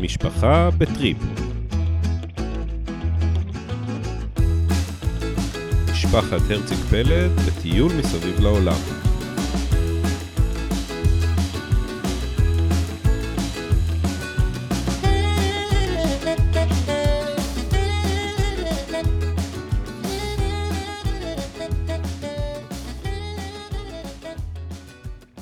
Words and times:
משפחה 0.00 0.70
בטריפ. 0.78 1.16
משפחת 5.92 6.50
הרציג 6.50 6.78
פלד 6.78 7.30
בטיול 7.30 7.92
מסביב 7.98 8.40
לעולם. 8.40 8.80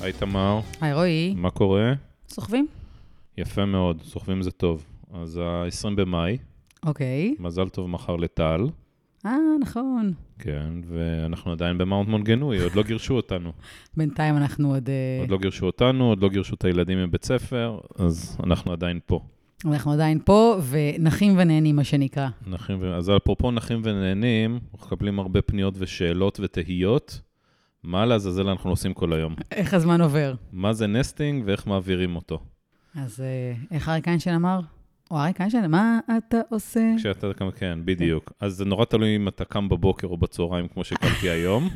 היי 0.01 0.13
תמר, 0.13 0.59
היי 0.81 0.93
רועי, 0.93 1.33
מה 1.37 1.49
קורה? 1.49 1.93
סוחבים? 2.29 2.67
יפה 3.37 3.65
מאוד, 3.65 4.01
סוחבים 4.03 4.41
זה 4.41 4.51
טוב. 4.51 4.85
אז 5.13 5.37
ה-20 5.37 5.95
במאי, 5.95 6.37
אוקיי. 6.85 7.35
מזל 7.39 7.69
טוב 7.69 7.89
מחר 7.89 8.15
לטל. 8.15 8.67
אה, 9.25 9.37
נכון. 9.61 10.13
כן, 10.39 10.73
ואנחנו 10.87 11.51
עדיין 11.51 11.77
במאונט 11.77 12.09
מונגנוי, 12.09 12.61
עוד 12.61 12.75
לא 12.75 12.83
גירשו 12.83 13.13
אותנו. 13.13 13.51
בינתיים 13.97 14.37
אנחנו 14.37 14.73
עוד... 14.73 14.89
אה, 14.89 15.19
עוד 15.19 15.29
לא 15.29 15.37
גירשו 15.37 15.65
אותנו, 15.65 16.09
עוד 16.09 16.21
לא 16.21 16.29
גירשו 16.29 16.55
את 16.55 16.65
הילדים 16.65 17.03
מבית 17.03 17.25
ספר, 17.25 17.79
אז 17.95 18.37
אנחנו 18.43 18.71
עדיין 18.71 18.99
פה. 19.05 19.19
אנחנו 19.65 19.91
עדיין 19.91 20.19
פה, 20.25 20.57
ונחים 20.69 21.33
ונהנים, 21.37 21.75
מה 21.75 21.83
שנקרא. 21.83 22.27
נחים 22.47 22.77
ו... 22.79 22.95
אז 22.95 23.11
אפרופו 23.17 23.51
נחים 23.51 23.81
ונהנים, 23.83 24.59
אנחנו 24.73 24.87
מקבלים 24.87 25.19
הרבה 25.19 25.41
פניות 25.41 25.73
ושאלות 25.77 26.39
ותהיות. 26.43 27.21
מה 27.83 28.05
לעזאזל 28.05 28.49
אנחנו 28.49 28.69
עושים 28.69 28.93
כל 28.93 29.13
היום? 29.13 29.35
איך 29.51 29.73
הזמן 29.73 30.01
עובר. 30.01 30.33
מה 30.51 30.73
זה 30.73 30.87
nesting 30.87 31.43
ואיך 31.45 31.67
מעבירים 31.67 32.15
אותו? 32.15 32.39
אז 32.95 33.21
אה, 33.21 33.53
איך 33.71 33.89
אריק 33.89 34.07
איינשטיין 34.07 34.35
אמר? 34.35 34.59
או 35.11 35.17
אריק 35.17 35.41
איינשטיין, 35.41 35.71
מה 35.71 35.99
אתה 36.17 36.37
עושה? 36.49 36.93
כשאתה 36.97 37.33
קם, 37.33 37.51
כן, 37.51 37.79
בדיוק. 37.85 38.31
אז 38.39 38.53
זה 38.53 38.65
נורא 38.65 38.85
תלוי 38.85 39.15
אם 39.15 39.27
אתה 39.27 39.45
קם 39.45 39.69
בבוקר 39.69 40.07
או 40.07 40.17
בצהריים, 40.17 40.67
כמו 40.67 40.83
שקמתי 40.83 41.29
היום. 41.29 41.69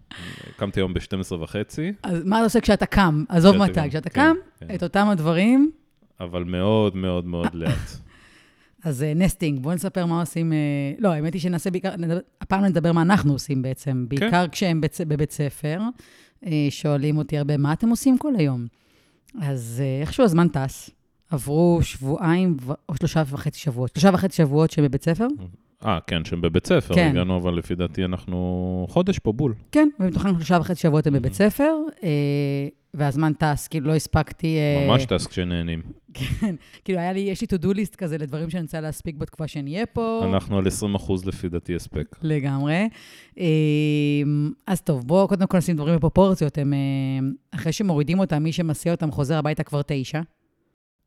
קמתי 0.58 0.80
היום 0.80 0.94
ב-12 0.94 1.34
וחצי, 1.34 1.92
אז 2.02 2.24
מה 2.24 2.36
אתה 2.36 2.44
עושה 2.44 2.60
כשאתה 2.60 2.86
קם? 2.86 3.24
עזוב 3.28 3.56
מתי, 3.56 3.88
כשאתה 3.88 4.10
כן, 4.10 4.20
קם, 4.20 4.36
כן. 4.58 4.74
את 4.74 4.82
אותם 4.82 5.08
הדברים. 5.08 5.70
אבל 6.20 6.44
מאוד 6.44 6.96
מאוד 6.96 7.24
מאוד 7.24 7.54
לאט. 7.60 7.90
אז 8.84 9.02
אה, 9.02 9.12
nesting, 9.14 9.62
בואו 9.62 9.74
נספר 9.74 10.06
מה 10.06 10.20
עושים. 10.20 10.52
אה, 10.52 10.58
לא, 10.98 11.08
האמת 11.12 11.32
היא 11.34 11.40
שנעשה 11.40 11.70
בעיקר, 11.70 11.94
הפעם 12.40 12.64
נדבר 12.64 12.92
מה 12.92 13.02
אנחנו 13.02 13.32
עושים 13.32 13.62
בעצם, 13.62 14.06
בעיקר 14.08 14.48
כשהם 14.48 14.80
בבית 15.06 15.30
ספר. 15.30 15.80
שואלים 16.70 17.18
אותי 17.18 17.38
הרבה, 17.38 17.56
מה 17.56 17.72
אתם 17.72 17.88
עושים 17.88 18.18
כל 18.18 18.36
היום? 18.36 18.66
אז 19.40 19.82
אה, 19.84 20.00
איכשהו 20.00 20.24
הזמן 20.24 20.48
טס. 20.48 20.90
עברו 21.30 21.78
שבועיים 21.82 22.56
או 22.88 22.96
שלושה 22.96 23.22
וחצי 23.26 23.60
שבועות. 23.60 23.90
שלושה 23.94 24.10
וחצי 24.12 24.36
שבועות 24.36 24.70
שהם 24.70 24.84
בבית 24.84 25.04
ספר? 25.04 25.26
אה, 25.84 25.98
כן, 26.06 26.24
שהם 26.24 26.40
בבית 26.40 26.66
ספר, 26.66 26.94
כן. 26.94 27.08
הגענו, 27.10 27.36
אבל 27.36 27.54
לפי 27.54 27.74
דעתי 27.74 28.04
אנחנו 28.04 28.86
חודש 28.90 29.18
פה 29.18 29.32
בול. 29.32 29.54
כן, 29.72 29.88
ומתוכם 30.00 30.34
שלושה 30.34 30.58
וחצי 30.60 30.80
שבועות 30.80 31.06
הם 31.06 31.12
בבית 31.12 31.34
ספר, 31.34 31.72
אה, 32.02 32.08
והזמן 32.94 33.32
טס, 33.32 33.68
כאילו 33.68 33.86
לא 33.86 33.94
הספקתי... 33.94 34.56
אה, 34.56 34.86
ממש 34.88 35.04
טס 35.04 35.26
כשנהנים. 35.26 35.82
כן, 36.40 36.54
כאילו 36.84 36.98
היה 36.98 37.12
לי, 37.12 37.20
יש 37.20 37.40
לי 37.40 37.46
to-do 37.46 37.74
list 37.74 37.96
כזה 37.96 38.18
לדברים 38.18 38.50
שאני 38.50 38.62
רוצה 38.62 38.80
להספיק 38.80 39.16
בתקופה 39.16 39.48
שנהיה 39.48 39.86
פה. 39.86 40.20
אנחנו 40.32 40.58
על 40.58 40.66
20 40.66 40.94
אחוז 40.94 41.26
לפי 41.26 41.48
דעתי 41.48 41.74
הספק. 41.74 42.16
לגמרי. 42.22 42.88
אמ, 43.38 43.44
אז 44.66 44.80
טוב, 44.80 45.06
בואו 45.06 45.28
קודם 45.28 45.46
כל 45.46 45.58
נשים 45.58 45.76
דברים 45.76 45.96
בפרופורציות. 45.96 46.58
הם, 46.58 46.72
אה, 46.72 46.78
אחרי 47.50 47.72
שמורידים 47.72 48.18
אותם, 48.18 48.42
מי 48.42 48.52
שמסיע 48.52 48.92
אותם 48.92 49.10
חוזר 49.10 49.36
הביתה 49.38 49.62
כבר 49.62 49.80
תשע. 49.86 50.20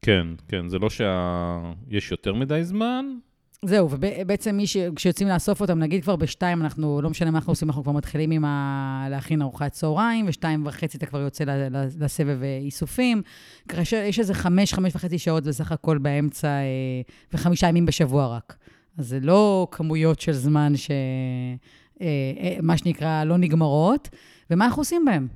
כן, 0.01 0.27
כן, 0.47 0.69
זה 0.69 0.79
לא 0.79 0.89
שיש 0.89 2.11
יותר 2.11 2.33
מדי 2.33 2.63
זמן, 2.63 3.05
זהו, 3.65 3.89
ובעצם 3.91 4.57
מי 4.57 4.67
ש... 4.67 4.77
כשיוצאים 4.95 5.27
לאסוף 5.27 5.61
אותם, 5.61 5.79
נגיד 5.79 6.03
כבר 6.03 6.15
בשתיים, 6.15 6.61
אנחנו, 6.61 7.01
לא 7.01 7.09
משנה 7.09 7.31
מה 7.31 7.37
אנחנו 7.37 7.51
עושים, 7.51 7.67
אנחנו 7.69 7.83
כבר 7.83 7.91
מתחילים 7.91 8.31
עם 8.31 8.45
ה... 8.45 9.07
להכין 9.09 9.41
ארוחת 9.41 9.71
צהריים, 9.71 10.25
ושתיים 10.27 10.65
וחצי 10.65 10.97
אתה 10.97 11.05
כבר 11.05 11.19
יוצא 11.19 11.43
לסבב 11.99 12.43
אה, 12.43 12.57
איסופים. 12.61 13.21
ככה 13.69 13.85
שיש 13.85 14.19
איזה 14.19 14.33
חמש, 14.33 14.73
חמש 14.73 14.95
וחצי 14.95 15.17
שעות 15.17 15.43
בסך 15.43 15.71
הכל 15.71 15.97
באמצע, 15.97 16.47
אה, 16.47 17.01
וחמישה 17.33 17.67
ימים 17.67 17.85
בשבוע 17.85 18.27
רק. 18.27 18.57
אז 18.97 19.07
זה 19.07 19.19
לא 19.19 19.67
כמויות 19.71 20.19
של 20.19 20.33
זמן 20.33 20.73
ש... 20.75 20.91
אה, 22.01 22.07
אה, 22.39 22.57
מה 22.61 22.77
שנקרא, 22.77 23.23
לא 23.23 23.37
נגמרות. 23.37 24.09
ומה 24.49 24.65
אנחנו 24.65 24.81
עושים 24.81 25.05
בהם? 25.05 25.27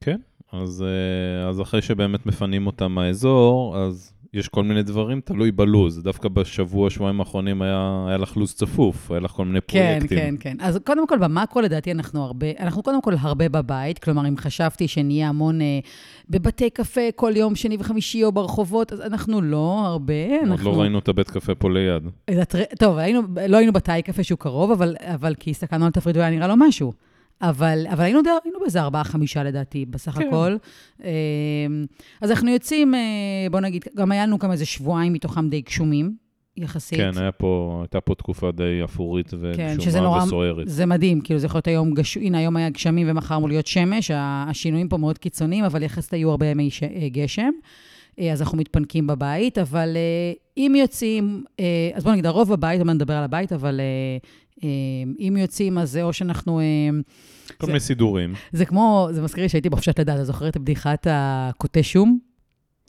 כן, 0.00 0.20
אז, 0.52 0.84
אה, 0.86 1.48
אז 1.48 1.60
אחרי 1.60 1.82
שבאמת 1.82 2.26
מפנים 2.26 2.66
אותם 2.66 2.92
מהאזור, 2.92 3.78
אז 3.78 4.12
יש 4.34 4.48
כל 4.48 4.64
מיני 4.64 4.82
דברים, 4.82 5.20
תלוי 5.20 5.52
בלוז. 5.52 6.02
דווקא 6.02 6.28
בשבוע, 6.28 6.90
שבועיים 6.90 7.20
האחרונים 7.20 7.62
היה, 7.62 8.04
היה 8.08 8.16
לך 8.16 8.36
לוז 8.36 8.54
צפוף, 8.54 9.10
היה 9.10 9.20
לך 9.20 9.30
כל 9.30 9.44
מיני 9.44 9.58
כן, 9.68 9.96
פרויקטים. 9.98 10.36
כן, 10.36 10.56
כן. 10.58 10.64
אז 10.64 10.78
קודם 10.84 11.06
כל, 11.06 11.18
במאקרו 11.18 11.60
לדעתי 11.60 11.92
אנחנו 11.92 12.24
הרבה, 12.24 12.46
אנחנו 12.60 12.82
קודם 12.82 13.02
כל 13.02 13.14
הרבה 13.20 13.48
בבית, 13.48 13.98
כלומר, 13.98 14.28
אם 14.28 14.36
חשבתי 14.36 14.88
שנהיה 14.88 15.28
המון 15.28 15.60
אה, 15.60 15.78
בבתי 16.30 16.70
קפה 16.70 17.00
כל 17.16 17.32
יום 17.36 17.54
שני 17.54 17.76
וחמישי 17.80 18.24
או 18.24 18.32
ברחובות, 18.32 18.92
אז 18.92 19.00
אנחנו 19.00 19.40
לא 19.40 19.82
הרבה. 19.86 20.38
עוד 20.40 20.48
אנחנו... 20.48 20.72
לא 20.72 20.80
ראינו 20.80 20.98
את 20.98 21.08
הבית 21.08 21.30
קפה 21.30 21.54
פה 21.54 21.70
ליד. 21.70 22.02
טוב, 22.78 22.98
היינו, 22.98 23.22
לא 23.48 23.56
היינו 23.56 23.72
בתאי 23.72 24.02
קפה 24.02 24.22
שהוא 24.22 24.38
קרוב, 24.38 24.70
אבל, 24.70 24.96
אבל 25.00 25.34
כי 25.34 25.50
הסתכלנו 25.50 25.84
על 25.84 25.90
תפריט 25.90 26.16
והיה 26.16 26.30
נראה 26.30 26.48
לו 26.48 26.54
משהו. 26.56 26.92
אבל, 27.42 27.86
אבל 27.92 28.04
היינו, 28.04 28.22
די- 28.22 28.30
היינו 28.44 28.58
באיזה 28.60 28.80
ארבעה, 28.82 29.04
חמישה 29.04 29.42
לדעתי, 29.42 29.86
בסך 29.86 30.12
כן. 30.12 30.26
הכל. 30.28 30.56
אמ, 31.04 31.06
אז 32.20 32.30
אנחנו 32.30 32.50
יוצאים, 32.50 32.94
אה, 32.94 33.00
בוא 33.50 33.60
נגיד, 33.60 33.84
גם 33.96 34.12
היה 34.12 34.26
לנו 34.26 34.38
גם 34.38 34.52
איזה 34.52 34.66
שבועיים 34.66 35.12
מתוכם 35.12 35.48
די 35.48 35.60
גשומים, 35.60 36.14
יחסית. 36.56 36.98
כן, 36.98 37.10
היה 37.20 37.32
פה, 37.32 37.78
הייתה 37.82 38.00
פה 38.00 38.14
תקופה 38.14 38.50
די 38.52 38.80
אפורית 38.84 39.30
כן, 39.56 39.74
וגשומה 39.78 40.00
נורא- 40.00 40.22
וסוערת. 40.24 40.68
זה 40.68 40.86
מדהים, 40.86 41.20
כאילו 41.20 41.38
זה 41.40 41.46
יכול 41.46 41.58
להיות 41.58 41.66
היום, 41.68 41.94
גש... 41.94 42.16
הנה 42.16 42.38
היום 42.38 42.56
היה 42.56 42.68
גשמים 42.70 43.06
ומחר 43.10 43.36
אמור 43.36 43.48
להיות 43.48 43.66
שמש, 43.66 44.10
השינויים 44.14 44.88
פה 44.88 44.96
מאוד 44.96 45.18
קיצוניים, 45.18 45.64
אבל 45.64 45.82
יחסית 45.82 46.12
היו 46.12 46.30
הרבה 46.30 46.46
ימי 46.46 46.70
ש... 46.70 46.82
אה, 46.82 47.08
גשם, 47.08 47.50
אז 48.32 48.42
אנחנו 48.42 48.58
מתפנקים 48.58 49.06
בבית, 49.06 49.58
אבל 49.58 49.96
אה, 49.96 50.32
אם 50.56 50.74
יוצאים, 50.76 51.44
אה, 51.60 51.90
אז 51.94 52.04
בוא 52.04 52.12
נגיד, 52.12 52.26
הרוב 52.26 52.52
בבית, 52.52 52.80
אבל 52.80 52.92
נדבר 52.92 53.14
על 53.14 53.24
הבית, 53.24 53.52
אבל 53.52 53.80
אה, 53.80 54.18
אה, 54.64 54.68
אם 55.18 55.36
יוצאים, 55.36 55.78
אז 55.78 55.90
זה 55.90 56.02
או 56.02 56.12
שאנחנו... 56.12 56.60
אה, 56.60 56.64
כל 57.58 57.66
מיני 57.66 57.80
סידורים. 57.80 58.34
זה 58.52 58.64
כמו, 58.64 59.08
זה 59.12 59.22
מזכיר 59.22 59.42
לי 59.42 59.48
שהייתי 59.48 59.68
בחופשת 59.68 59.98
לידה, 59.98 60.14
אתה 60.14 60.24
זוכר 60.24 60.48
את 60.48 60.56
בדיחת 60.56 61.06
הקוטה 61.10 61.82
שום? 61.82 62.18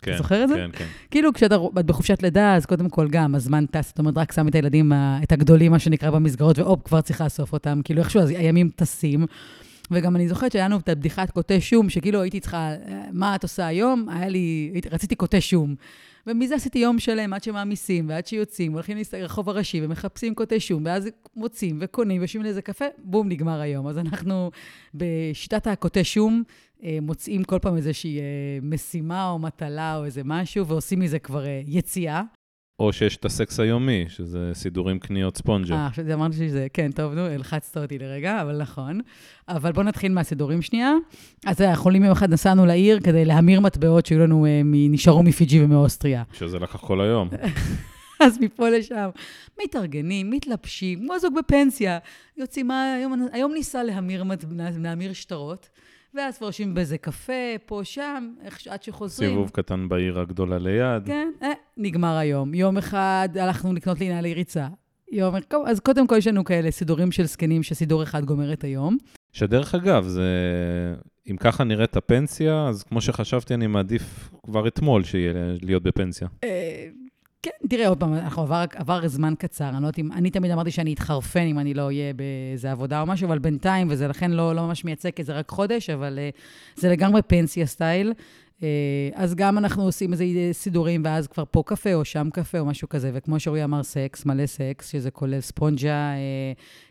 כן, 0.02 0.18
זוכר 0.18 0.44
את 0.44 0.50
זה? 0.50 0.56
כן, 0.56 0.70
כן. 0.74 0.86
כאילו, 1.12 1.34
כשאתה 1.34 1.56
את 1.80 1.86
בחופשת 1.86 2.24
לידה, 2.24 2.56
אז 2.56 2.66
קודם 2.66 2.90
כל 2.90 3.08
גם, 3.08 3.36
הזמן 3.36 3.66
טס, 3.66 3.88
זאת 3.88 4.00
אומרת, 4.00 4.18
רק 4.18 4.32
שם 4.32 4.48
את 4.48 4.56
הילדים, 4.56 4.92
את 5.24 5.32
הגדולים, 5.32 5.72
מה 5.72 5.80
שנקרא, 5.80 6.10
במסגרות, 6.10 6.60
והופ, 6.60 6.84
כבר 6.84 7.02
צריך 7.02 7.22
לאסוף 7.22 7.54
אותם. 7.54 7.82
כאילו, 7.84 8.00
איכשהו, 8.02 8.22
אז 8.22 8.30
הימים 8.30 8.70
טסים. 8.76 9.26
וגם 9.92 10.16
אני 10.16 10.28
זוכרת 10.28 10.52
שהיה 10.52 10.66
לנו 10.66 10.78
את 10.78 10.90
הבדיחת 10.90 11.32
קוטה 11.32 11.62
שום, 11.62 11.90
שכאילו 11.90 12.22
הייתי 12.22 12.40
צריכה, 12.40 12.70
"אה, 12.72 13.04
מה 13.12 13.36
את 13.36 13.44
עושה 13.44 13.68
היום? 13.68 14.10
היה 14.10 14.28
לי, 14.28 14.72
רציתי 14.92 15.16
קוטה 15.16 15.42
שום. 15.42 15.76
ומזה 16.28 16.56
עשיתי 16.56 16.80
יום 16.80 17.00
שלם, 17.00 17.34
עד 17.34 17.44
שמעמיסים, 17.44 18.10
ועד 18.10 18.28
שיוצאים, 18.28 18.74
הולכים 18.74 18.98
לרחוב 19.14 19.50
הראשי 19.50 19.80
ומחפשים 19.84 20.36
קוטה 20.36 20.60
שום, 20.60 20.86
ואז 20.86 21.10
מוצאים 21.36 21.78
וקונים, 21.82 22.22
יושבים 22.22 22.44
לאיזה 22.44 22.62
קפה, 22.62 22.86
בום, 22.98 23.30
נגמר 23.30 23.62
היום. 23.62 23.88
אז 23.88 23.98
אנחנו 23.98 24.52
בשיטת 24.94 25.68
הקוטה 25.68 26.04
שום, 26.04 26.44
אה, 26.84 26.98
מוצאים 27.02 27.44
כל 27.44 27.60
פעם 27.60 27.78
איזושהי 27.78 28.20
אה, 28.20 28.24
משימה 28.62 29.30
או 29.30 29.40
מטלה 29.40 29.98
או 29.98 30.06
איזה 30.06 30.22
משהו, 30.26 30.68
ועושים 30.68 31.00
מזה 31.00 31.20
כבר 31.20 31.46
אה, 31.46 31.62
יציאה. 31.68 32.22
או 32.82 32.94
שיש 32.94 33.18
את 33.18 33.26
הסקס 33.26 33.60
היומי, 33.60 34.06
שזה 34.08 34.52
סידורים 34.54 35.00
קניות 35.00 35.38
ספונג'ה. 35.38 35.76
אה, 35.76 35.88
עכשיו 35.88 36.14
אמרתי 36.14 36.36
שזה, 36.36 36.68
כן, 36.74 36.92
טוב, 36.92 37.14
נו, 37.14 37.22
הלחצת 37.22 37.78
אותי 37.78 38.00
לרגע, 38.00 38.42
אבל 38.42 38.62
נכון. 38.62 39.00
אבל 39.48 39.72
בואו 39.72 39.86
נתחיל 39.86 40.12
מהסידורים 40.12 40.62
שנייה. 40.62 40.94
אז 41.46 41.62
אנחנו 41.62 41.88
עולים 41.88 42.04
יום 42.04 42.12
אחד 42.12 42.34
נסענו 42.34 42.66
לעיר 42.66 43.00
כדי 43.00 43.26
להמיר 43.26 43.60
מטבעות 43.60 44.06
שהיו 44.06 44.20
לנו, 44.20 44.46
אה, 44.46 44.62
נשארו 44.64 45.24
מפיג'י 45.24 45.64
ומאוסטריה. 45.64 46.24
שזה 46.34 46.60
לקח 46.60 46.76
כל 46.76 47.02
היום. 47.02 47.30
אז 48.26 48.38
מפה 48.42 48.70
לשם, 48.70 49.10
מתארגנים, 49.64 50.30
מתלבשים, 50.30 51.00
כמו 51.00 51.20
זוג 51.20 51.34
בפנסיה. 51.40 51.98
יוצאים, 52.38 52.68
מה, 52.68 52.94
היום, 52.94 53.28
היום 53.32 53.54
ניסע 53.54 53.84
להמיר, 53.84 54.24
להמיר 54.80 55.14
שטרות, 55.14 55.70
ואז 56.14 56.38
יושבים 56.42 56.74
באיזה 56.74 56.98
קפה, 56.98 57.34
פה, 57.66 57.82
שם, 57.84 58.34
איך, 58.44 58.60
עד 58.70 58.84
שחוזרים. 58.84 59.30
סיבוב 59.30 59.50
קטן 59.50 59.90
בעיר 59.90 60.20
הגדולה 60.20 60.58
ליד. 60.60 61.06
כן, 61.06 61.32
אה, 61.42 61.52
נגמר 61.78 62.18
היום. 62.18 62.54
יום 62.54 62.78
אחד 62.78 63.30
הלכנו 63.40 63.74
לקנות 63.74 64.00
לי 64.00 64.10
נעלי 64.10 64.34
ריצה. 64.34 64.68
יום 65.12 65.36
אחד, 65.36 65.58
אז 65.68 65.80
קודם 65.80 66.08
כל 66.08 66.16
יש 66.16 66.28
לנו 66.28 66.44
כאלה 66.44 66.72
סידורים 66.72 67.12
של 67.12 67.26
זקנים, 67.26 67.64
שסידור 67.64 68.04
אחד 68.04 68.26
גומר 68.26 68.54
את 68.54 68.64
היום. 68.64 68.98
שדרך 69.32 69.76
אגב, 69.76 70.08
זה... 70.08 70.24
אם 71.30 71.38
ככה 71.38 71.64
נראית 71.64 71.98
הפנסיה, 71.98 72.68
אז 72.68 72.84
כמו 72.84 73.02
שחשבתי, 73.02 73.54
אני 73.54 73.68
מעדיף 73.68 74.30
כבר 74.46 74.68
אתמול 74.68 75.04
שיהיה 75.04 75.34
להיות 75.62 75.84
בפנסיה. 75.84 76.28
אה, 77.46 77.52
כן, 77.60 77.68
תראה, 77.68 77.88
עוד 77.88 78.00
פעם, 78.00 78.14
אנחנו 78.14 78.42
עבר, 78.42 78.64
עבר 78.76 79.08
זמן 79.08 79.34
קצר, 79.40 79.70
אני 79.70 79.82
לא 79.82 79.88
יודעת 79.88 80.00
אם, 80.00 80.12
אני 80.12 80.30
תמיד 80.30 80.52
אמרתי 80.52 80.72
שאני 80.72 80.94
אתחרפן 80.94 81.40
אם 81.48 81.60
אני 81.60 81.74
לא 81.74 81.86
אהיה 81.86 82.14
באיזה 82.14 82.72
עבודה 82.72 83.02
או 83.02 83.06
משהו, 83.06 83.28
אבל 83.28 83.40
בינתיים, 83.40 83.88
וזה 83.90 84.08
לכן 84.08 84.32
לא, 84.32 84.56
לא 84.56 84.68
ממש 84.68 84.86
מייצג, 84.86 85.10
כי 85.10 85.24
זה 85.24 85.34
רק 85.34 85.50
חודש, 85.50 85.90
אבל 85.90 86.20
אה, 86.20 86.82
זה 86.82 86.90
לגמרי 86.90 87.22
פנסיה 87.22 87.66
style. 87.66 88.14
אה, 88.64 88.68
אז 89.14 89.36
גם 89.36 89.58
אנחנו 89.58 89.84
עושים 89.84 90.12
איזה 90.12 90.26
סידורים, 90.52 91.02
ואז 91.06 91.28
כבר 91.28 91.44
פה 91.52 91.64
קפה 91.66 91.94
או 91.94 92.06
שם 92.06 92.30
קפה 92.34 92.60
או 92.60 92.66
משהו 92.66 92.90
כזה, 92.90 93.12
וכמו 93.14 93.40
שאורי 93.40 93.64
אמר, 93.64 93.84
סקס, 93.84 94.26
מלא 94.26 94.46
סקס, 94.46 94.92
שזה 94.92 95.12
כולל 95.12 95.42
ספונג'ה, 95.42 96.12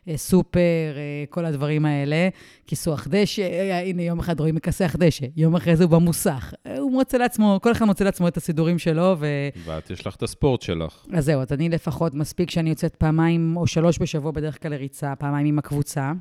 אה, 0.09 0.17
סופר, 0.17 0.97
כל 1.31 1.45
הדברים 1.45 1.87
האלה. 1.87 2.29
כיסוח 2.67 3.07
דשא, 3.11 3.73
הנה, 3.85 4.03
יום 4.03 4.19
אחד 4.19 4.41
רואים 4.41 4.55
מכסח 4.55 4.97
דשא, 4.99 5.27
יום 5.37 5.57
אחרי 5.57 5.77
זה 5.77 5.85
הוא 5.85 5.91
במוסך. 5.91 6.55
הוא 6.79 6.93
מוצא 6.93 7.19
לעצמו, 7.19 7.59
כל 7.63 7.73
אחד 7.73 7.85
מוצא 7.85 8.05
לעצמו 8.05 8.29
את 8.29 8.37
הסידורים 8.37 8.79
שלו, 8.79 9.17
ו... 9.19 9.27
ואת, 9.65 9.91
יש 9.91 10.07
לך 10.07 10.17
את 10.17 10.23
הספורט 10.23 10.63
שלך. 10.63 11.07
אז 11.13 11.25
זהו, 11.25 11.41
אז 11.41 11.53
אני 11.53 11.69
לפחות, 11.69 12.15
מספיק 12.15 12.51
שאני 12.51 12.71
יוצאת 12.71 12.97
פעמיים 12.97 13.57
או 13.57 13.67
שלוש 13.67 13.99
בשבוע 13.99 14.31
בדרך 14.31 14.63
כלל 14.63 14.71
לריצה, 14.71 15.17
פעמיים 15.17 15.47
עם 15.47 15.59
הקבוצה. 15.59 16.13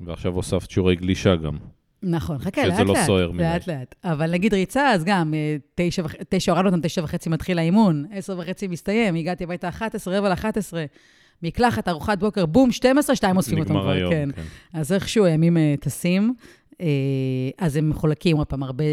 ועכשיו 0.00 0.32
הוספת 0.32 0.70
שיעורי 0.70 0.96
גלישה 0.96 1.36
גם. 1.36 1.56
נכון, 2.02 2.38
חכה, 2.38 2.66
לאט-לאט. 2.66 2.86
שזה 2.86 3.00
לא 3.00 3.06
סוער 3.06 3.32
מדי. 3.32 3.42
לאט-לאט. 3.42 3.94
אבל 4.04 4.30
נגיד 4.32 4.54
ריצה, 4.54 4.90
אז 4.90 5.04
גם, 5.04 5.34
אה, 5.34 5.56
תשע, 5.74 6.02
תשע 6.28 6.52
הורדנו 6.52 6.68
אותם, 6.68 6.80
תשע 6.82 7.04
וחצי 7.04 7.30
מתחיל 7.30 7.58
האימון, 7.58 8.04
עשר 8.12 8.38
וחצי 8.38 8.66
מסתיים, 8.66 9.14
הגעתי 9.14 9.44
הביתה 9.44 9.68
11, 9.68 10.18
רבע 10.18 10.28
ל-11, 10.28 10.72
מקלחת, 11.42 11.88
ארוחת 11.88 12.18
בוקר, 12.18 12.46
בום, 12.46 12.72
12, 12.72 13.16
שתיים 13.16 13.36
אוספים 13.36 13.58
אותם 13.58 13.70
כבר. 13.70 13.90
היום, 13.90 14.12
כן. 14.12 14.28
כן. 14.36 14.42
אז 14.72 14.92
איכשהו 14.92 15.24
הימים 15.24 15.56
אה, 15.56 15.74
טסים. 15.80 16.34
אה, 16.80 16.86
אז 17.58 17.76
הם 17.76 17.90
מחולקים, 17.90 18.36
עוד 18.36 18.46
פעם, 18.46 18.62
הרבה 18.62 18.84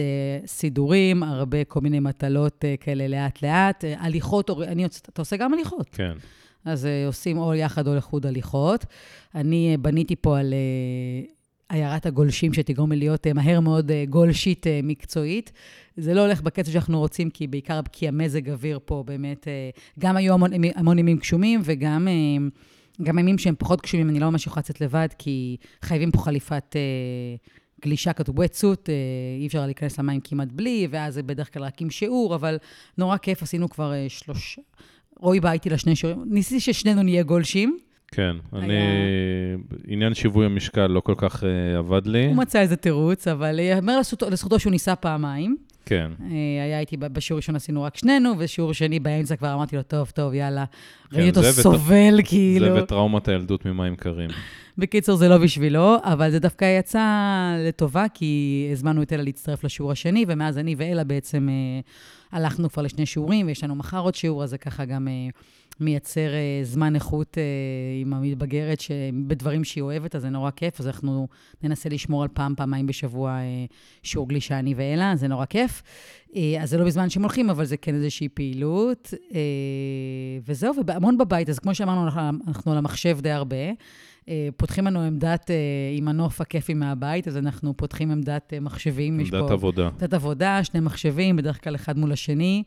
סידורים, 0.46 1.24
הרבה 1.24 1.64
כל 1.64 1.82
מיני 1.82 2.00
מטלות 2.00 2.66
כאלה 2.80 3.08
לאט-לאט. 3.08 3.84
הליכות, 3.98 4.50
אני, 4.50 4.86
אתה 4.86 5.22
עושה 5.22 5.38
גם 5.38 5.54
הליכות. 5.54 5.90
כן. 5.92 6.14
אז 6.66 6.88
עושים 7.08 7.38
או 7.38 7.54
יחד 7.54 7.88
או 7.88 7.96
לחוד 7.96 8.26
הליכות. 8.26 8.86
אני 9.36 9.78
בניתי 9.82 10.16
פה 10.16 10.40
על 10.40 10.54
עיירת 11.69 12.06
הגולשים, 12.06 12.54
שתגרום 12.54 12.92
לי 12.92 12.98
להיות 12.98 13.27
אה, 13.27 13.33
מהר 13.33 13.60
מאוד 13.60 13.92
אה, 13.92 14.04
גולשית 14.10 14.68
אה, 14.68 14.80
מקצועית. 14.83 15.51
זה 15.98 16.13
לא 16.13 16.21
הולך 16.21 16.42
בקצב 16.42 16.71
שאנחנו 16.71 17.00
רוצים, 17.00 17.30
כי 17.30 17.48
בעיקר 17.48 17.80
כי 17.92 18.07
המזג 18.07 18.50
אוויר 18.50 18.80
פה 18.86 19.04
באמת, 19.07 19.48
גם 20.00 20.18
היו 20.18 20.33
המון, 20.33 20.51
המון 20.75 21.00
ימים 21.00 21.18
גשומים, 21.18 21.62
וגם 21.63 22.07
גם 23.04 23.19
ימים 23.19 23.38
שהם 23.38 23.56
פחות 23.57 23.81
גשומים, 23.81 24.10
אני 24.10 24.19
לא 24.19 24.30
ממש 24.30 24.48
יכולה 24.48 24.62
לצאת 24.62 24.81
לבד, 24.81 25.07
כי 25.18 25.57
חייבים 25.81 26.12
פה 26.12 26.19
חליפת 26.19 26.75
גלישה, 27.81 28.13
כתוב 28.13 28.39
wetsuit, 28.39 28.89
אי 29.39 29.48
אפשר 29.48 29.65
להיכנס 29.65 30.00
למים 30.00 30.22
כמעט 30.22 30.48
בלי, 30.51 30.88
ואז 30.92 31.13
זה 31.13 31.24
בדרך 31.24 31.54
כלל 31.54 31.63
רק 31.63 31.81
עם 31.81 31.89
שיעור, 31.89 32.36
אבל 32.36 32.57
נורא 32.98 33.18
כיף, 33.18 33.44
עשינו 33.44 33.69
כבר 33.69 33.94
שלוש... 34.07 34.60
רועי 35.19 35.39
בא 35.39 35.51
איתי 35.51 35.69
לשני 35.69 35.95
שיעורים, 35.95 36.33
ניסיתי 36.33 36.60
ששנינו 36.60 37.04
נהיה 37.04 37.24
גולשים. 37.24 37.77
כן, 38.12 38.36
היה... 38.52 38.64
אני... 38.64 38.76
עניין 39.88 40.14
שיווי 40.14 40.46
המשקל 40.46 40.88
לא 40.88 41.00
כל 41.00 41.14
כך 41.18 41.44
uh, 41.44 41.78
עבד 41.78 42.08
לי. 42.08 42.26
הוא 42.26 42.36
מצא 42.36 42.60
איזה 42.60 42.76
תירוץ, 42.76 43.28
אבל 43.28 43.60
ייאמר 43.60 44.00
לזכותו, 44.00 44.30
לזכותו 44.30 44.60
שהוא 44.60 44.72
ניסה 44.72 44.96
פעמיים. 44.96 45.58
כן. 45.86 46.12
Uh, 46.20 46.24
היה 46.64 46.80
איתי, 46.80 46.98
בשיעור 46.98 47.38
ראשון 47.38 47.56
עשינו 47.56 47.84
רק 47.84 47.98
שנינו, 47.98 48.34
ושיעור 48.38 48.74
שני 48.74 49.00
באמצע 49.00 49.36
כבר 49.36 49.54
אמרתי 49.54 49.76
לו, 49.76 49.82
טוב, 49.84 50.10
טוב, 50.10 50.34
יאללה. 50.34 50.66
כן, 51.12 51.18
ראיתי 51.18 51.40
אותו 51.40 51.54
סובל, 51.54 52.16
ות... 52.20 52.26
כאילו. 52.26 52.66
זה 52.66 52.84
וטראומת 52.84 53.28
הילדות 53.28 53.66
ממים 53.66 53.96
קרים. 53.96 54.30
בקיצור, 54.78 55.16
זה 55.16 55.30
לא 55.30 55.38
בשבילו, 55.38 55.96
אבל 56.04 56.32
זה 56.32 56.40
דווקא 56.40 56.80
יצא 56.80 57.06
לטובה, 57.68 58.06
כי 58.14 58.70
הזמנו 58.72 59.02
את 59.02 59.14
אלה 59.14 59.24
להצטרף 59.24 59.64
לשיעור 59.64 59.92
השני, 59.92 60.26
ומאז 60.28 60.58
אני 60.58 60.76
ואלה 60.78 61.04
בעצם 61.04 61.50
uh, 61.50 62.36
הלכנו 62.36 62.70
כבר 62.70 62.84
לשני 62.84 63.06
שיעורים, 63.06 63.48
ויש 63.48 63.64
לנו 63.64 63.76
מחר 63.76 64.00
עוד 64.00 64.16
שיעור, 64.16 64.44
אז 64.44 64.50
זה 64.50 64.58
ככה 64.58 64.86
גם... 64.86 65.08
Uh, 65.08 65.36
מייצר 65.80 66.30
uh, 66.30 66.66
זמן 66.66 66.96
איכות 66.96 67.38
uh, 67.38 68.02
עם 68.02 68.14
המתבגרת 68.14 68.80
בדברים 69.28 69.64
שהיא 69.64 69.81
אוהבת, 69.81 70.16
אז 70.16 70.22
זה 70.22 70.30
נורא 70.30 70.52
כיף. 70.52 70.80
אז 70.80 70.88
אנחנו 70.88 71.28
ננסה 71.64 71.90
לשמור 71.90 72.24
על 72.24 72.30
פעם, 72.34 72.56
פעמיים 72.56 72.88
בשבוע 72.88 73.40
uh, 73.40 73.74
שיעור 74.04 74.30
גלישה 74.30 74.60
אני 74.60 74.74
ואלה, 74.74 75.16
זה 75.16 75.28
נורא 75.28 75.46
כיף. 75.46 75.81
Uh, 76.30 76.36
אז 76.60 76.70
זה 76.70 76.78
לא 76.78 76.86
בזמן 76.86 77.10
שהם 77.10 77.24
הולכים, 77.24 77.50
אבל 77.50 77.66
זה 77.66 77.78
כן 77.78 77.96
איזושהי 77.96 78.30
פעילות. 78.30 79.14
Uh, 79.30 79.34
וזהו, 80.48 80.74
והמון 80.88 81.18
בבית, 81.18 81.50
אז 81.50 81.60
כמו 81.60 81.76
שאמרנו, 81.76 82.08
אנחנו 82.48 82.72
על 82.72 82.78
המחשב 82.78 83.18
די 83.22 83.32
הרבה. 83.32 83.56
פותחים 84.58 84.86
לנו 84.86 85.02
עמדת, 85.02 85.52
עם 85.98 86.08
הנוף 86.08 86.42
הכיפי 86.42 86.74
מהבית, 86.74 87.28
אז 87.28 87.38
אנחנו 87.38 87.78
פותחים 87.78 88.12
עמדת 88.12 88.54
מחשבים. 88.62 89.20
עמדת 89.20 89.52
עבודה. 89.52 89.88
עמדת 89.88 90.14
עבודה, 90.14 90.64
שני 90.64 90.80
מחשבים, 90.80 91.36
בדרך 91.36 91.64
כלל 91.64 91.75
אחד 91.75 91.98
מול 91.98 92.12
השני. 92.12 92.64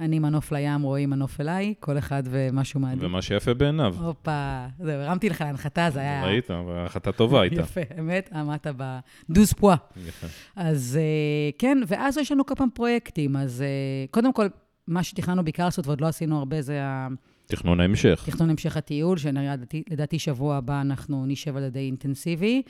אני 0.00 0.18
מנוף 0.18 0.52
לים, 0.52 0.82
רועי 0.82 1.06
מנוף 1.06 1.40
אליי, 1.40 1.74
כל 1.80 1.98
אחד 1.98 2.22
ומשהו 2.26 2.80
מעדיף. 2.80 3.04
ומה 3.04 3.22
שיפה 3.22 3.54
בעיניו. 3.54 3.94
הופה, 4.00 4.66
זהו, 4.80 5.00
הרמתי 5.00 5.28
לך 5.28 5.40
להנחתה, 5.40 5.88
זה 5.90 6.00
היה... 6.00 6.24
ראית, 6.24 6.50
הנחתה 6.50 7.12
טובה 7.12 7.40
הייתה. 7.40 7.60
יפה, 7.60 7.80
אמת, 7.98 8.30
עמדת 8.32 8.66
בדוז 8.76 9.52
פואה. 9.52 9.76
יפה. 10.06 10.26
אז 10.56 10.98
אה, 11.00 11.50
כן, 11.58 11.78
ואז 11.86 12.18
יש 12.18 12.32
לנו 12.32 12.46
כל 12.46 12.54
פעם 12.54 12.68
פרויקטים. 12.74 13.36
אז 13.36 13.62
אה, 13.62 13.66
קודם 14.10 14.32
כל, 14.32 14.46
מה 14.86 15.02
שתכננו 15.02 15.44
בעיקר 15.44 15.64
לעשות, 15.64 15.86
ועוד 15.86 16.00
לא 16.00 16.06
עשינו 16.06 16.38
הרבה, 16.38 16.62
זה 16.62 16.82
ה... 16.82 17.08
תכנון 17.46 17.80
ההמשך. 17.80 18.22
תכנון 18.26 18.50
המשך 18.50 18.76
הטיול, 18.76 19.18
שלדעתי 19.18 20.18
שבוע 20.18 20.56
הבא 20.56 20.80
אנחנו 20.80 21.26
נשב 21.26 21.56
על 21.56 21.62
ידי 21.62 21.78
אינטנסיבי. 21.78 22.62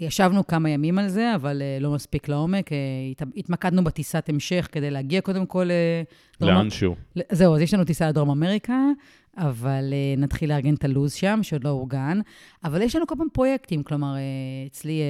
ישבנו 0.00 0.46
כמה 0.46 0.70
ימים 0.70 0.98
על 0.98 1.08
זה, 1.08 1.34
אבל 1.34 1.62
uh, 1.62 1.82
לא 1.82 1.90
מספיק 1.90 2.28
לעומק. 2.28 2.68
Uh, 2.68 3.24
התמקדנו 3.36 3.84
בטיסת 3.84 4.28
המשך 4.28 4.68
כדי 4.72 4.90
להגיע 4.90 5.20
קודם 5.20 5.46
כל... 5.46 5.68
Uh, 6.40 6.44
לאנשהו. 6.46 6.94
זהו, 7.32 7.54
אז 7.54 7.60
יש 7.60 7.74
לנו 7.74 7.84
טיסה 7.84 8.08
לדרום 8.08 8.30
אמריקה, 8.30 8.78
אבל 9.36 9.84
נתחיל 10.16 10.48
לארגן 10.48 10.74
את 10.74 10.84
הלו"ז 10.84 11.12
שם, 11.12 11.38
שעוד 11.42 11.64
לא 11.64 11.68
אורגן. 11.68 12.20
אבל 12.64 12.82
יש 12.82 12.96
לנו 12.96 13.06
כל 13.06 13.14
פעם 13.18 13.28
פרויקטים, 13.32 13.82
כלומר, 13.82 14.14
אצלי 14.66 15.02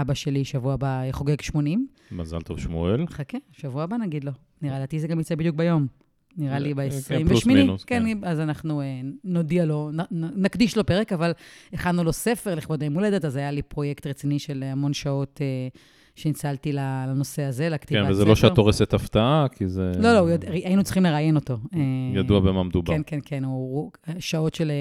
אבא 0.00 0.14
שלי 0.14 0.44
שבוע 0.44 0.74
הבא 0.74 1.02
חוגג 1.10 1.40
80. 1.40 1.86
מזל 2.12 2.40
טוב, 2.40 2.60
שמואל. 2.60 3.06
חכה, 3.06 3.38
שבוע 3.52 3.82
הבא 3.82 3.96
נגיד 3.96 4.24
לו. 4.24 4.32
נראה 4.62 4.84
לי 4.92 5.00
זה 5.00 5.08
גם 5.08 5.20
יצא 5.20 5.34
בדיוק 5.34 5.56
ביום. 5.56 5.86
נראה 6.36 6.58
לי 6.58 6.74
ב-28. 6.74 7.08
כן, 7.08 7.28
פלוס 7.28 7.46
מינוס, 7.46 7.84
כן. 7.84 8.02
כן, 8.06 8.18
אז 8.24 8.40
אנחנו 8.40 8.80
אה, 8.80 9.00
נודיע 9.24 9.64
לו, 9.64 9.90
נקדיש 10.36 10.76
לו 10.76 10.86
פרק, 10.86 11.12
אבל 11.12 11.32
הכנו 11.72 12.04
לו 12.04 12.12
ספר 12.12 12.54
לכבוד 12.54 12.82
היום 12.82 12.94
הולדת, 12.94 13.24
אז 13.24 13.36
היה 13.36 13.50
לי 13.50 13.62
פרויקט 13.62 14.06
רציני 14.06 14.38
של 14.38 14.62
המון 14.66 14.92
שעות 14.92 15.40
אה, 15.42 15.68
שניצלתי 16.14 16.72
לנושא 16.72 17.42
הזה, 17.42 17.68
לכתיבת 17.68 18.00
ספר. 18.00 18.06
כן, 18.06 18.12
וזה 18.12 18.24
לא 18.24 18.36
שאת 18.36 18.58
הורסת 18.58 18.94
הפתעה, 18.94 19.46
כי 19.52 19.68
זה... 19.68 19.92
לא, 19.98 20.12
לא, 20.14 20.26
היינו 20.48 20.84
צריכים 20.84 21.02
לראיין 21.02 21.36
אותו. 21.36 21.56
אה, 21.74 21.80
ידוע 22.14 22.40
במה 22.40 22.62
מדובר. 22.62 22.92
כן, 22.92 23.02
כן, 23.06 23.18
כן, 23.24 23.44
הוא 23.44 23.90
שעות 24.18 24.54
של 24.54 24.72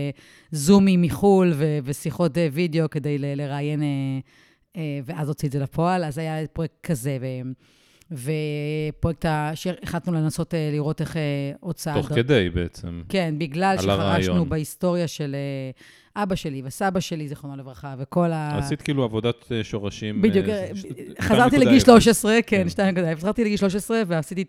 זומים 0.52 1.02
מחו"ל 1.02 1.54
ושיחות 1.84 2.38
וידאו 2.52 2.90
כדי 2.90 3.18
לראיין, 3.20 3.82
ואז 5.06 5.28
הוציא 5.28 5.48
את 5.48 5.54
זה 5.54 5.60
לפועל, 5.60 6.04
אז 6.04 6.18
היה 6.18 6.48
פרויקט 6.48 6.76
כזה. 6.84 7.18
ופרויקט 8.12 9.26
שהחלטנו 9.56 10.14
לנסות 10.14 10.54
אה, 10.54 10.70
לראות 10.72 11.02
איך 11.02 11.18
אה, 11.18 11.22
הוצאה... 11.60 11.94
תוך 11.94 12.08
כדי 12.08 12.50
בעצם. 12.50 13.02
כן, 13.10 13.36
בגלל 13.38 13.76
שחרשנו 13.82 14.46
בהיסטוריה 14.46 15.08
של 15.08 15.36
אה, 15.36 15.72
אבא 16.16 16.36
שלי 16.36 16.62
וסבא 16.66 17.00
שלי, 17.00 17.28
זיכרונו 17.28 17.56
לברכה, 17.58 17.96
וכל 17.98 18.32
ה... 18.32 18.58
עשית 18.58 18.82
כאילו 18.82 19.04
עבודת 19.04 19.46
שורשים... 19.64 20.22
בדיוק, 20.22 20.46
חזרתי 21.22 21.58
לגיל 21.58 21.80
13, 21.80 22.40
כן, 22.48 22.68
2.0. 22.68 22.76
כן. 22.76 23.16
חזרתי 23.16 23.44
לגיל 23.44 23.58
13 23.58 24.02
ועשיתי 24.08 24.44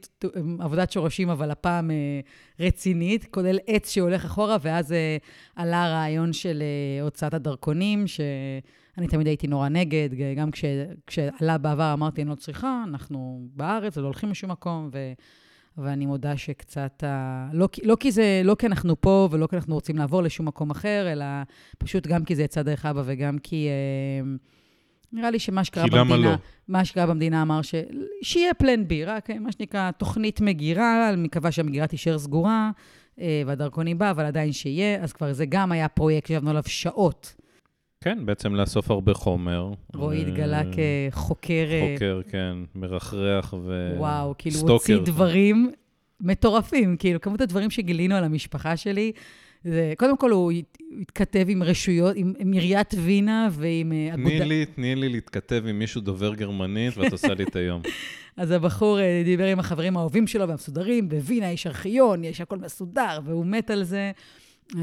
עבודת 0.58 0.92
שורשים, 0.92 1.30
אבל 1.30 1.50
הפעם 1.50 1.90
רצינית, 2.60 3.26
כולל 3.30 3.58
עץ 3.66 3.90
שהולך 3.90 4.24
אחורה, 4.24 4.56
ואז 4.60 4.94
עלה 5.56 5.84
הרעיון 5.84 6.32
של 6.32 6.62
הוצאת 7.02 7.34
הדרכונים, 7.34 8.06
ש... 8.06 8.20
אני 8.98 9.08
תמיד 9.08 9.26
הייתי 9.26 9.46
נורא 9.46 9.68
נגד, 9.68 10.08
גם 10.36 10.50
כש, 10.50 10.64
כשעלה 11.06 11.58
בעבר 11.58 11.92
אמרתי, 11.92 12.22
אני 12.22 12.30
לא 12.30 12.34
צריכה, 12.34 12.84
אנחנו 12.88 13.48
בארץ 13.56 13.96
ולא 13.96 14.06
הולכים 14.06 14.30
לשום 14.30 14.50
מקום, 14.50 14.90
ו, 14.92 15.12
ואני 15.78 16.06
מודה 16.06 16.36
שקצת, 16.36 17.04
לא, 17.52 17.68
לא, 17.82 17.96
כי 18.00 18.10
זה, 18.12 18.40
לא 18.44 18.56
כי 18.58 18.66
אנחנו 18.66 19.00
פה 19.00 19.28
ולא 19.30 19.46
כי 19.46 19.56
אנחנו 19.56 19.74
רוצים 19.74 19.98
לעבור 19.98 20.22
לשום 20.22 20.48
מקום 20.48 20.70
אחר, 20.70 21.08
אלא 21.12 21.24
פשוט 21.78 22.06
גם 22.06 22.24
כי 22.24 22.36
זה 22.36 22.42
יצא 22.42 22.62
דרך 22.62 22.86
אבא 22.86 23.02
וגם 23.04 23.38
כי... 23.38 23.68
אה, 23.68 24.30
נראה 25.12 25.30
לי 25.30 25.38
שמה 25.38 25.64
שקרה 25.64 25.84
במדינה, 25.86 26.30
לא? 26.30 26.34
מה 26.68 26.84
שקרה 26.84 27.06
במדינה 27.06 27.42
אמר 27.42 27.62
ש... 27.62 27.74
שיהיה 28.22 28.54
פלן 28.54 28.88
בי, 28.88 29.04
רק 29.04 29.30
מה 29.30 29.52
שנקרא 29.52 29.90
תוכנית 29.90 30.40
מגירה, 30.40 31.08
אני 31.08 31.22
מקווה 31.22 31.52
שהמגירה 31.52 31.86
תישאר 31.86 32.18
סגורה, 32.18 32.70
אה, 33.20 33.42
והדרכונים 33.46 33.98
בא, 33.98 34.10
אבל 34.10 34.24
עדיין 34.24 34.52
שיהיה, 34.52 35.02
אז 35.02 35.12
כבר 35.12 35.32
זה 35.32 35.46
גם 35.46 35.72
היה 35.72 35.88
פרויקט 35.88 36.26
שישבנו 36.26 36.50
עליו 36.50 36.62
שעות. 36.66 37.34
כן, 38.04 38.26
בעצם 38.26 38.54
לאסוף 38.54 38.90
הרבה 38.90 39.14
חומר. 39.14 39.72
רועי 39.94 40.20
התגלה 40.20 40.62
כחוקר... 40.64 41.66
אה, 41.70 41.94
חוקר, 41.94 42.20
כן, 42.30 42.56
מרחרח 42.74 43.54
וסטוקר. 43.54 43.94
וואו, 43.98 44.34
כאילו 44.38 44.60
הוא 44.60 44.70
הוציא 44.70 44.98
דברים 45.04 45.70
מטורפים, 46.20 46.96
כאילו, 46.96 47.20
כמות 47.20 47.40
הדברים 47.40 47.70
שגילינו 47.70 48.14
על 48.14 48.24
המשפחה 48.24 48.76
שלי, 48.76 49.12
זה, 49.64 49.92
קודם 49.98 50.16
כל, 50.16 50.30
הוא 50.30 50.52
התכתב 51.00 51.46
עם 51.48 51.62
רשויות, 51.62 52.16
עם, 52.16 52.32
עם 52.38 52.52
עיריית 52.52 52.94
וינה 53.04 53.48
ועם 53.52 53.92
אה, 53.92 54.14
אגודה... 54.14 54.28
תני 54.30 54.44
לי, 54.44 54.66
תני 54.66 54.94
לי 54.94 55.08
להתכתב 55.08 55.62
עם 55.66 55.78
מישהו 55.78 56.00
דובר 56.00 56.34
גרמנית, 56.34 56.96
ואת 56.96 57.12
עושה 57.12 57.34
לי 57.34 57.44
את 57.44 57.56
היום. 57.56 57.82
אז 58.36 58.50
הבחור 58.50 59.00
אה, 59.00 59.22
דיבר 59.24 59.46
עם 59.46 59.58
החברים 59.58 59.96
האהובים 59.96 60.26
שלו 60.26 60.48
והמסודרים, 60.48 61.08
בווינה 61.08 61.52
יש 61.52 61.66
ארכיון, 61.66 62.24
יש 62.24 62.40
הכל 62.40 62.58
מסודר, 62.58 63.20
והוא 63.24 63.46
מת 63.46 63.70
על 63.70 63.84
זה. 63.84 64.12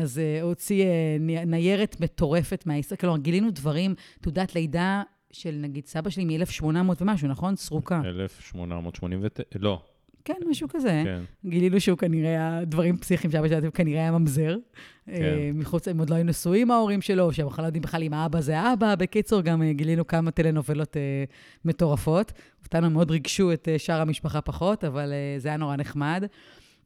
אז 0.02 0.18
uh, 0.18 0.44
הוציא 0.44 0.86
uh, 0.86 1.46
ניירת 1.46 1.96
מטורפת 2.00 2.64
מההיסטוריה. 2.66 3.00
כלומר, 3.00 3.18
גילינו 3.18 3.52
דברים, 3.52 3.96
תעודת 4.22 4.56
לידה 4.56 5.04
של 5.32 5.58
נגיד 5.62 5.86
סבא 5.86 6.10
שלי 6.10 6.26
מ-1800 6.26 6.66
ומשהו, 7.02 7.28
נכון? 7.28 7.56
סרוקה. 7.56 8.02
1889, 8.06 9.44
לא. 9.60 9.82
כן, 10.26 10.34
משהו 10.50 10.68
כזה. 10.70 11.02
כן. 11.06 11.22
גילינו 11.46 11.80
שהוא 11.80 11.98
כנראה, 11.98 12.58
הדברים 12.58 12.98
פסיכיים 12.98 13.32
שאבא 13.32 13.48
שלנו 13.48 13.74
כנראה 13.74 14.02
היה 14.02 14.12
ממזר. 14.12 14.58
כן. 15.06 15.12
אה, 15.14 15.52
מחוץ, 15.54 15.88
הם 15.88 16.00
עוד 16.00 16.10
לא 16.10 16.16
היו 16.16 16.24
נשואים 16.24 16.72
ההורים 16.72 17.02
שלו, 17.02 17.34
שהם 17.34 17.48
בכלל 17.48 17.64
לא 17.64 17.68
יודעים 17.68 17.82
בכלל 17.82 18.04
אם 18.04 18.14
האבא 18.14 18.42
זה 18.42 18.74
אבא. 18.74 18.96
בקיצור, 18.96 19.42
גם 19.42 19.64
אה, 19.64 19.74
גילינו 19.74 20.08
כמה 20.08 20.32
טלנובלות 20.32 20.98
אה, 20.98 21.24
מטורפות. 21.66 22.32
אותנו 22.64 22.90
מאוד 22.90 23.12
ריגשו 23.12 23.54
את 23.54 23.68
אה, 23.68 23.80
שאר 23.80 24.02
המשפחה 24.02 24.42
פחות, 24.42 24.84
אבל 24.84 25.14
אה, 25.14 25.40
זה 25.40 25.48
היה 25.48 25.58
נורא 25.58 25.76
נחמד. 25.76 26.24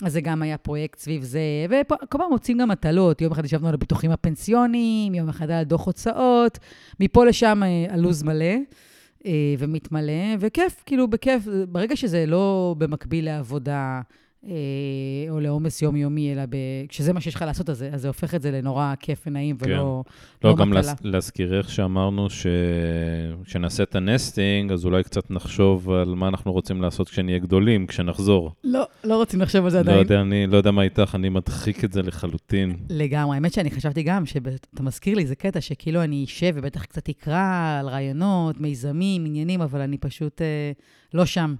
אז 0.05 0.13
זה 0.13 0.21
גם 0.21 0.41
היה 0.41 0.57
פרויקט 0.57 0.99
סביב 0.99 1.23
זה, 1.23 1.39
וכל 1.69 2.17
פעם 2.17 2.29
מוצאים 2.29 2.57
גם 2.57 2.69
מטלות. 2.69 3.21
יום 3.21 3.31
אחד 3.31 3.45
ישבנו 3.45 3.67
על 3.67 3.73
הביטוחים 3.73 4.11
הפנסיוניים, 4.11 5.15
יום 5.15 5.29
אחד 5.29 5.51
על 5.51 5.63
דוח 5.63 5.85
הוצאות, 5.85 6.59
מפה 6.99 7.25
לשם 7.25 7.63
אה, 7.63 7.93
הלו"ז 7.93 8.23
מלא. 8.23 8.55
אה, 9.25 9.31
ומתמלא, 9.57 10.35
וכיף, 10.39 10.83
כאילו, 10.85 11.07
בכיף. 11.07 11.47
ברגע 11.69 11.95
שזה 11.95 12.25
לא 12.25 12.75
במקביל 12.77 13.25
לעבודה 13.25 14.01
או 15.29 15.39
לעומס 15.39 15.81
יומיומי, 15.81 16.33
אלא 16.33 16.41
ב... 16.49 16.55
כשזה 16.89 17.13
מה 17.13 17.21
שיש 17.21 17.35
לך 17.35 17.41
לעשות, 17.41 17.69
אז, 17.69 17.77
זה- 17.77 17.89
אז 17.93 18.01
זה 18.01 18.07
הופך 18.07 18.35
את 18.35 18.41
זה 18.41 18.51
לנורא 18.51 18.93
כיף 18.99 19.23
ונעים, 19.27 19.57
כן. 19.57 19.65
ולא 19.65 19.77
לא, 19.77 20.03
לא 20.49 20.55
גם 20.55 20.69
מטלה. 20.69 20.81
להז- 20.81 21.01
להזכירך 21.03 21.69
שאמרנו 21.69 22.29
ש... 22.29 22.47
שנעשה 23.45 23.83
את 23.83 23.95
ה 23.95 24.04
nesting, 24.04 24.71
אז 24.71 24.85
אולי 24.85 25.03
קצת 25.03 25.31
נחשוב 25.31 25.89
על 25.91 26.15
מה 26.15 26.27
אנחנו 26.27 26.51
רוצים 26.51 26.81
לעשות 26.81 27.09
כשנהיה 27.09 27.37
גדולים, 27.39 27.87
כשנחזור. 27.87 28.51
לא, 28.63 28.83
לא 29.03 29.15
רוצים 29.15 29.41
לחשוב 29.41 29.63
על 29.65 29.71
זה 29.71 29.77
לא 29.77 29.81
עדיין. 29.81 29.97
יודע, 29.99 30.21
אני 30.21 30.47
לא 30.47 30.57
יודע 30.57 30.71
מה 30.71 30.81
איתך, 30.83 31.11
אני 31.15 31.29
מדחיק 31.29 31.83
את 31.83 31.91
זה 31.93 32.01
לחלוטין. 32.01 32.75
לגמרי. 32.89 33.35
האמת 33.35 33.53
שאני 33.53 33.71
חשבתי 33.71 34.03
גם, 34.03 34.25
שאתה 34.25 34.83
מזכיר 34.83 35.15
לי, 35.15 35.25
זה 35.25 35.35
קטע 35.35 35.61
שכאילו 35.61 36.03
אני 36.03 36.23
אשב 36.23 36.51
ובטח 36.55 36.85
קצת 36.85 37.09
אקרא 37.09 37.77
על 37.79 37.87
רעיונות, 37.87 38.59
מיזמים, 38.59 39.25
עניינים, 39.25 39.61
אבל 39.61 39.81
אני 39.81 39.97
פשוט 39.97 40.41
אה, 40.41 40.71
לא 41.13 41.25
שם. 41.25 41.55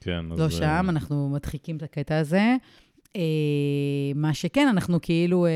כן, 0.00 0.32
אז... 0.32 0.38
לא 0.38 0.44
אה, 0.44 0.50
שם, 0.50 0.86
אנחנו 0.88 1.28
מדחיקים 1.28 1.76
את 1.76 1.82
הקטע 1.82 2.18
הזה. 2.18 2.56
אה, 3.16 3.22
מה 4.14 4.34
שכן, 4.34 4.68
אנחנו 4.68 5.00
כאילו, 5.02 5.46
אה, 5.46 5.50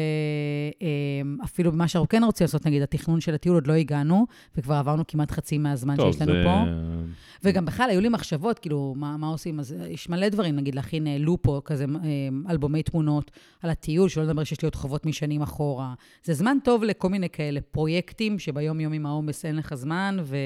אה, 0.83 1.45
אפילו 1.45 1.73
במה 1.73 1.89
שאנחנו 1.89 2.09
כן 2.09 2.25
רוצים 2.25 2.45
לעשות, 2.45 2.67
נגיד, 2.67 2.83
התכנון 2.83 3.21
של 3.21 3.35
הטיול 3.35 3.55
עוד 3.55 3.67
לא 3.67 3.73
הגענו, 3.73 4.27
וכבר 4.57 4.75
עברנו 4.75 5.07
כמעט 5.09 5.31
חצי 5.31 5.59
מהזמן 5.59 5.97
טוב, 5.97 6.13
שיש 6.13 6.23
לנו 6.23 6.33
זה... 6.33 6.45
פה. 6.45 6.65
וגם 7.45 7.65
בכלל, 7.65 7.91
היו 7.91 8.01
לי 8.01 8.09
מחשבות, 8.09 8.59
כאילו, 8.59 8.95
מה, 8.97 9.17
מה 9.17 9.27
עושים? 9.27 9.61
אז 9.61 9.77
יש 9.89 10.09
מלא 10.09 10.29
דברים, 10.29 10.57
נגיד, 10.57 10.75
להכין 10.75 11.07
לופו, 11.19 11.65
כזה 11.65 11.85
אלבומי 12.51 12.83
תמונות 12.83 13.31
על 13.63 13.71
הטיול, 13.71 14.09
שלא 14.09 14.25
לדבר 14.25 14.45
שיש 14.45 14.63
לי 14.63 14.67
עוד 14.67 14.75
חובות 14.75 15.07
משנים 15.07 15.43
אחורה. 15.43 15.95
זה 16.25 16.35
זמן 16.35 16.57
טוב 16.65 16.85
לכל 16.85 17.09
מיני 17.09 17.29
כאלה 17.29 17.61
פרויקטים, 17.61 18.39
שביום-יום 18.39 18.93
עם 18.93 19.07
העומס 19.07 19.45
אין 19.45 19.57
לך 19.57 19.75
זמן, 19.75 20.17
ו, 20.23 20.37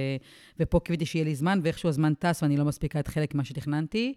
ופה 0.60 0.80
קיוויתי 0.80 1.06
שיהיה 1.06 1.24
לי 1.24 1.34
זמן, 1.34 1.60
ואיכשהו 1.62 1.88
הזמן 1.88 2.14
טס, 2.14 2.42
ואני 2.42 2.56
לא 2.56 2.64
מספיקה 2.64 3.00
את 3.00 3.08
חלק 3.08 3.34
ממה 3.34 3.44
שתכננתי. 3.44 4.14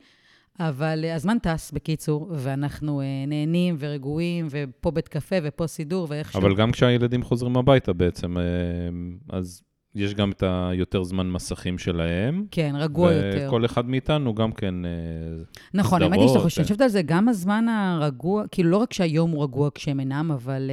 אבל 0.60 1.06
אה, 1.06 1.16
הזמן 1.16 1.38
טס, 1.40 1.72
בקיצור, 1.72 2.28
ואנחנו 2.32 3.02
אה, 3.02 3.06
נהנים 3.28 3.76
ורגועים, 3.80 4.48
ופה 4.50 4.92
בית 4.92 5.08
קפה 5.08 5.36
ופה 5.44 5.68
סידור, 5.68 6.08
ואיכשהו... 6.10 6.40
אבל 6.40 6.56
גם 6.56 6.72
כשהילדים 6.72 7.24
חוזרים 7.24 7.58
הביתה 7.58 7.94
בעצם, 7.94 8.38
אה, 8.38 8.44
אז 9.30 9.62
יש 9.96 10.14
גם 10.14 10.32
את 10.32 10.44
היותר 10.48 11.04
זמן 11.04 11.30
מסכים 11.30 11.78
שלהם. 11.78 12.46
כן, 12.52 12.74
רגוע 12.78 13.12
יותר. 13.12 13.46
וכל 13.48 13.66
אחד 13.66 13.90
מאיתנו 13.90 14.36
גם 14.36 14.52
כן... 14.52 14.76
נכון, 15.74 16.02
האמת 16.02 16.20
היא 16.20 16.28
שאתה 16.28 16.40
חושב-. 16.40 16.60
אני 16.60 16.64
חושבת 16.64 16.82
על 16.82 16.88
זה, 16.88 17.02
גם 17.02 17.30
הזמן 17.30 17.66
הרגוע, 17.70 18.44
כאילו 18.52 18.70
לא 18.70 18.78
רק 18.78 18.94
שהיום 18.94 19.32
הוא 19.32 19.44
רגוע 19.44 19.70
כשהם 19.76 20.00
אינם, 20.00 20.32
אבל 20.32 20.72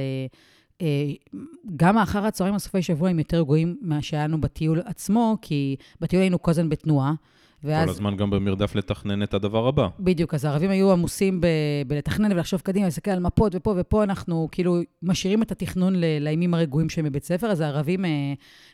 גם 1.75 1.97
האחר 1.97 2.25
הצהריים 2.25 2.55
הסופי 2.55 2.81
שבוע 2.81 3.09
הם 3.09 3.19
יותר 3.19 3.39
רגועים 3.39 3.77
ממה 3.81 4.01
שהיה 4.01 4.27
לנו 4.27 4.41
בטיול 4.41 4.81
עצמו, 4.85 5.37
כי 5.41 5.75
בטיול 6.01 6.21
היינו 6.21 6.41
כל 6.41 6.51
הזמן 6.51 6.69
בתנועה. 6.69 7.13
כל 7.61 7.67
ואז, 7.67 7.89
הזמן 7.89 8.15
גם 8.17 8.29
במרדף 8.29 8.75
לתכנן 8.75 9.23
את 9.23 9.33
הדבר 9.33 9.67
הבא. 9.67 9.87
בדיוק, 9.99 10.33
אז 10.33 10.45
הערבים 10.45 10.69
היו 10.69 10.91
עמוסים 10.91 11.41
ב- 11.41 11.47
בלתכנן 11.87 12.31
ולחשוב 12.31 12.61
קדימה, 12.61 12.85
להסתכל 12.85 13.11
על 13.11 13.19
מפות 13.19 13.55
ופה 13.55 13.75
ופה, 13.77 14.03
אנחנו 14.03 14.47
כאילו 14.51 14.77
משאירים 15.03 15.41
את 15.41 15.51
התכנון 15.51 15.95
ל- 15.95 16.03
לימים 16.19 16.53
הרגועים 16.53 16.89
שהם 16.89 17.05
בבית 17.05 17.23
ספר, 17.23 17.47
אז 17.47 17.61
הערבים 17.61 18.05
אה, 18.05 18.09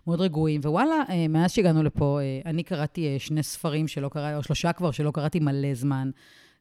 מאוד 0.07 0.21
רגועים. 0.21 0.61
ווואלה, 0.63 0.95
אה, 1.09 1.27
מאז 1.27 1.51
שהגענו 1.51 1.83
לפה, 1.83 2.19
אה, 2.21 2.49
אני 2.51 2.63
קראתי 2.63 3.07
אה, 3.07 3.15
שני 3.19 3.43
ספרים 3.43 3.87
שלא 3.87 4.09
קראתי, 4.09 4.35
או 4.37 4.43
שלושה 4.43 4.73
כבר, 4.73 4.91
שלא 4.91 5.11
קראתי 5.11 5.39
מלא 5.39 5.73
זמן, 5.73 6.09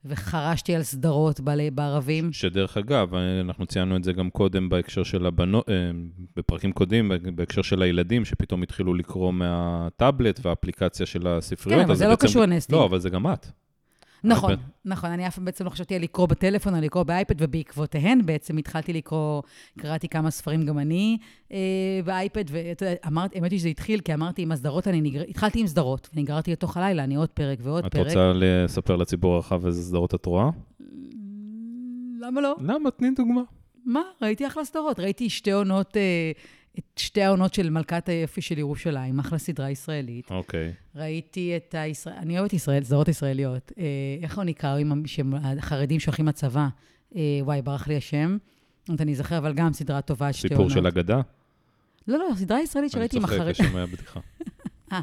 וחרשתי 0.04 0.74
על 0.74 0.82
סדרות 0.82 1.40
בעלי- 1.40 1.70
בערבים. 1.70 2.32
שדרך 2.32 2.76
אגב, 2.76 3.14
אנחנו 3.40 3.66
ציינו 3.66 3.96
את 3.96 4.04
זה 4.04 4.12
גם 4.12 4.30
קודם 4.30 4.68
בהקשר 4.68 5.02
של 5.02 5.26
הבנות, 5.26 5.68
אה, 5.68 5.74
בפרקים 6.36 6.72
קודמים, 6.72 7.10
בהקשר 7.34 7.62
של 7.62 7.82
הילדים, 7.82 8.24
שפתאום 8.24 8.62
התחילו 8.62 8.94
לקרוא 8.94 9.32
מהטאבלט 9.32 10.40
והאפליקציה 10.46 11.06
של 11.06 11.26
הספריות. 11.26 11.78
כן, 11.78 11.84
אבל 11.84 11.92
אז 11.92 11.98
זה 11.98 12.04
לא 12.04 12.10
בעצם- 12.10 12.26
קשור 12.26 12.42
לנסטינג. 12.42 12.78
לא, 12.80 12.84
אבל 12.84 12.98
זה 12.98 13.10
גם 13.10 13.26
את. 13.32 13.46
נכון, 14.24 14.50
אייפד. 14.50 14.62
נכון. 14.84 15.10
אני 15.10 15.26
אף 15.26 15.34
פעם 15.34 15.44
בעצם 15.44 15.64
לא 15.64 15.70
חשבתי 15.70 15.94
על 15.94 16.02
לקרוא 16.02 16.26
בטלפון, 16.26 16.74
על 16.74 16.84
לקרוא 16.84 17.02
באייפד, 17.02 17.34
ובעקבותיהן 17.38 18.26
בעצם 18.26 18.56
התחלתי 18.56 18.92
לקרוא, 18.92 19.42
קראתי 19.78 20.08
כמה 20.08 20.30
ספרים 20.30 20.62
גם 20.62 20.78
אני 20.78 21.18
אה, 21.52 21.58
באייפד, 22.04 22.44
ואתה 22.48 22.84
יודע, 22.84 22.96
האמת 23.34 23.50
היא 23.50 23.58
שזה 23.58 23.68
התחיל, 23.68 24.00
כי 24.00 24.14
אמרתי 24.14 24.42
עם 24.42 24.52
הסדרות, 24.52 24.88
אני 24.88 25.00
נגר... 25.00 25.22
התחלתי 25.28 25.60
עם 25.60 25.66
סדרות, 25.66 26.08
ונגררתי 26.14 26.52
לתוך 26.52 26.76
הלילה, 26.76 27.04
אני 27.04 27.14
עוד 27.14 27.28
פרק 27.28 27.58
ועוד 27.62 27.84
את 27.84 27.92
פרק. 27.92 28.06
רוצה 28.06 28.32
לספר 28.34 28.96
לציבור 28.96 29.34
הרחב 29.34 29.66
איזה 29.66 29.82
סדרות 29.82 30.14
את 30.14 30.26
רואה? 30.26 30.50
למה 32.20 32.40
לא? 32.40 32.56
למה? 32.60 32.90
תני 32.90 33.10
דוגמה. 33.16 33.42
מה? 33.84 34.02
ראיתי 34.22 34.46
אחלה 34.46 34.64
סדרות. 34.64 35.00
ראיתי 35.00 35.30
שתי 35.30 35.52
עונות, 35.52 35.96
אה, 35.96 36.32
את 36.78 36.84
שתי 36.98 37.22
העונות 37.22 37.54
של 37.54 37.70
מלכת 37.70 38.08
היופי 38.08 38.40
של 38.40 38.58
ירושלים, 38.58 39.18
אחלה 39.18 39.38
סדרה 39.38 39.70
ישראלית. 39.70 40.30
אוקיי. 40.30 40.72
ראיתי 40.96 41.56
את 41.56 41.74
הישראל... 41.78 42.14
אני 42.18 42.38
אוהבת 42.38 42.52
ישראל, 42.52 42.84
סדרות 42.84 43.08
ישראליות. 43.08 43.72
אה, 43.78 43.84
איך 44.22 44.36
הוא 44.36 44.44
נקרא? 44.44 44.78
המ- 44.78 45.06
שהם 45.06 45.34
החרדים 45.34 46.00
שהולכים 46.00 46.28
לצבא. 46.28 46.68
אה, 47.16 47.20
וואי, 47.42 47.62
ברח 47.62 47.88
לי 47.88 47.96
השם. 47.96 48.36
עוד 48.88 49.00
אני 49.00 49.12
אזכר, 49.12 49.38
אבל 49.38 49.52
גם 49.54 49.72
סדרה 49.72 50.00
טובה, 50.00 50.32
שתי 50.32 50.48
סיפור 50.48 50.56
עונות. 50.58 50.72
של 50.72 50.86
אגדה? 50.86 51.20
לא, 52.08 52.18
לא, 52.18 52.34
סדרה 52.36 52.60
ישראלית 52.60 52.94
אני 52.94 52.98
שראיתי 53.00 53.16
עם 53.16 53.22
צוחק, 53.22 53.34
החרדים. 53.34 53.50
יש 53.50 53.58
שם 53.58 53.86
בדיחה. 53.92 54.20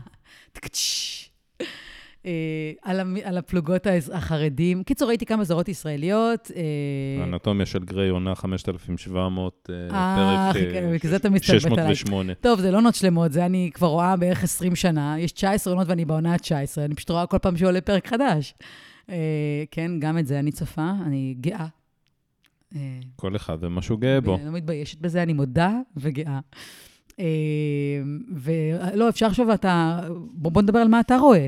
אה, 2.25 2.71
על 3.23 3.37
הפלוגות 3.37 3.87
החרדים. 4.13 4.83
קיצור, 4.83 5.07
ראיתי 5.07 5.25
כמה 5.25 5.45
סדרות 5.45 5.69
ישראליות. 5.69 6.51
אה, 6.55 7.23
האנטומיה 7.23 7.65
של 7.65 7.83
גריי, 7.83 8.09
עונה 8.09 8.35
5700, 8.35 9.69
אה, 9.69 9.95
אה, 9.95 10.53
פרק 10.53 10.73
כן, 10.73 10.83
אה, 10.83 10.91
בגלל 10.93 11.09
זה 11.09 11.15
אתה 11.15 11.29
מסתלבט 11.29 11.77
עליי. 11.77 11.95
608. 11.95 12.33
טוב, 12.33 12.59
זה 12.59 12.71
לא 12.71 12.77
עונות 12.77 12.95
שלמות, 12.95 13.31
זה 13.31 13.45
אני 13.45 13.69
כבר 13.73 13.87
רואה 13.87 14.15
בערך 14.15 14.43
20 14.43 14.75
שנה. 14.75 15.19
יש 15.19 15.31
19 15.31 15.73
עונות 15.73 15.87
ואני 15.87 16.05
בעונה 16.05 16.33
ה-19, 16.33 16.81
אני 16.85 16.95
פשוט 16.95 17.09
רואה 17.09 17.25
כל 17.25 17.37
פעם 17.37 17.57
שעולה 17.57 17.81
פרק 17.81 18.07
חדש. 18.07 18.53
אה, 19.09 19.63
כן, 19.71 19.91
גם 19.99 20.17
את 20.17 20.27
זה 20.27 20.39
אני 20.39 20.51
צופה, 20.51 20.91
אני 21.05 21.35
גאה. 21.41 21.67
אה, 22.75 22.99
כל 23.15 23.35
אחד 23.35 23.57
ומה 23.61 23.81
שהוא 23.81 23.99
גאה 23.99 24.21
בו. 24.21 24.35
אני 24.35 24.45
לא 24.45 24.51
מתביישת 24.51 25.01
בזה, 25.01 25.23
אני 25.23 25.33
מודה 25.33 25.73
וגאה. 25.97 26.39
אה, 27.19 27.25
ולא, 28.35 29.09
אפשר 29.09 29.25
עכשיו, 29.25 29.53
אתה... 29.53 30.01
בוא, 30.31 30.51
בוא 30.51 30.61
נדבר 30.61 30.79
על 30.79 30.87
מה 30.87 30.99
אתה 30.99 31.17
רואה. 31.17 31.47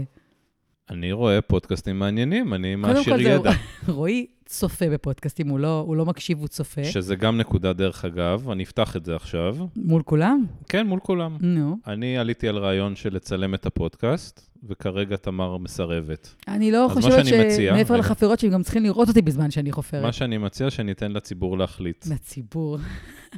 אני 0.92 1.12
רואה 1.12 1.42
פודקאסטים 1.42 2.00
מעניינים, 2.00 2.54
אני 2.54 2.76
מעשיר 2.76 3.22
ידע. 3.22 3.52
רועי 3.88 4.26
צופה 4.46 4.90
בפודקאסטים, 4.90 5.48
הוא 5.48 5.60
לא, 5.60 5.84
הוא 5.88 5.96
לא 5.96 6.06
מקשיב, 6.06 6.40
הוא 6.40 6.48
צופה. 6.48 6.84
שזה 6.84 7.16
גם 7.16 7.38
נקודה 7.38 7.74
דרך 7.74 8.06
אגב, 8.06 8.50
אני 8.50 8.64
אפתח 8.64 8.96
את 8.96 9.06
זה 9.06 9.16
עכשיו. 9.16 9.58
מול 9.76 10.04
כולם? 10.04 10.46
כן, 10.70 10.88
מול 10.88 11.00
כולם. 11.00 11.38
נו. 11.42 11.78
אני 11.88 12.18
עליתי 12.18 12.48
על 12.48 12.58
רעיון 12.58 12.96
של 12.96 13.16
לצלם 13.16 13.54
את 13.54 13.66
הפודקאסט, 13.66 14.50
וכרגע 14.70 15.16
תמר 15.16 15.58
מסרבת. 15.58 16.36
אני 16.48 16.72
לא 16.72 16.88
חושבת 16.94 17.26
שאני 17.26 17.52
שמעבר 17.52 17.94
רגע. 17.94 17.98
לחפירות 17.98 18.40
שהם 18.40 18.52
גם 18.52 18.64
צריכים 18.64 18.84
לראות 18.84 19.08
אותי 19.08 19.22
בזמן 19.22 19.52
שאני 19.52 19.72
חופרת. 19.72 20.04
מה 20.04 20.12
שאני 20.12 20.38
מציע, 20.38 20.70
שניתן 20.70 21.12
לציבור 21.12 21.58
להחליט. 21.58 22.08
לציבור. 22.08 22.78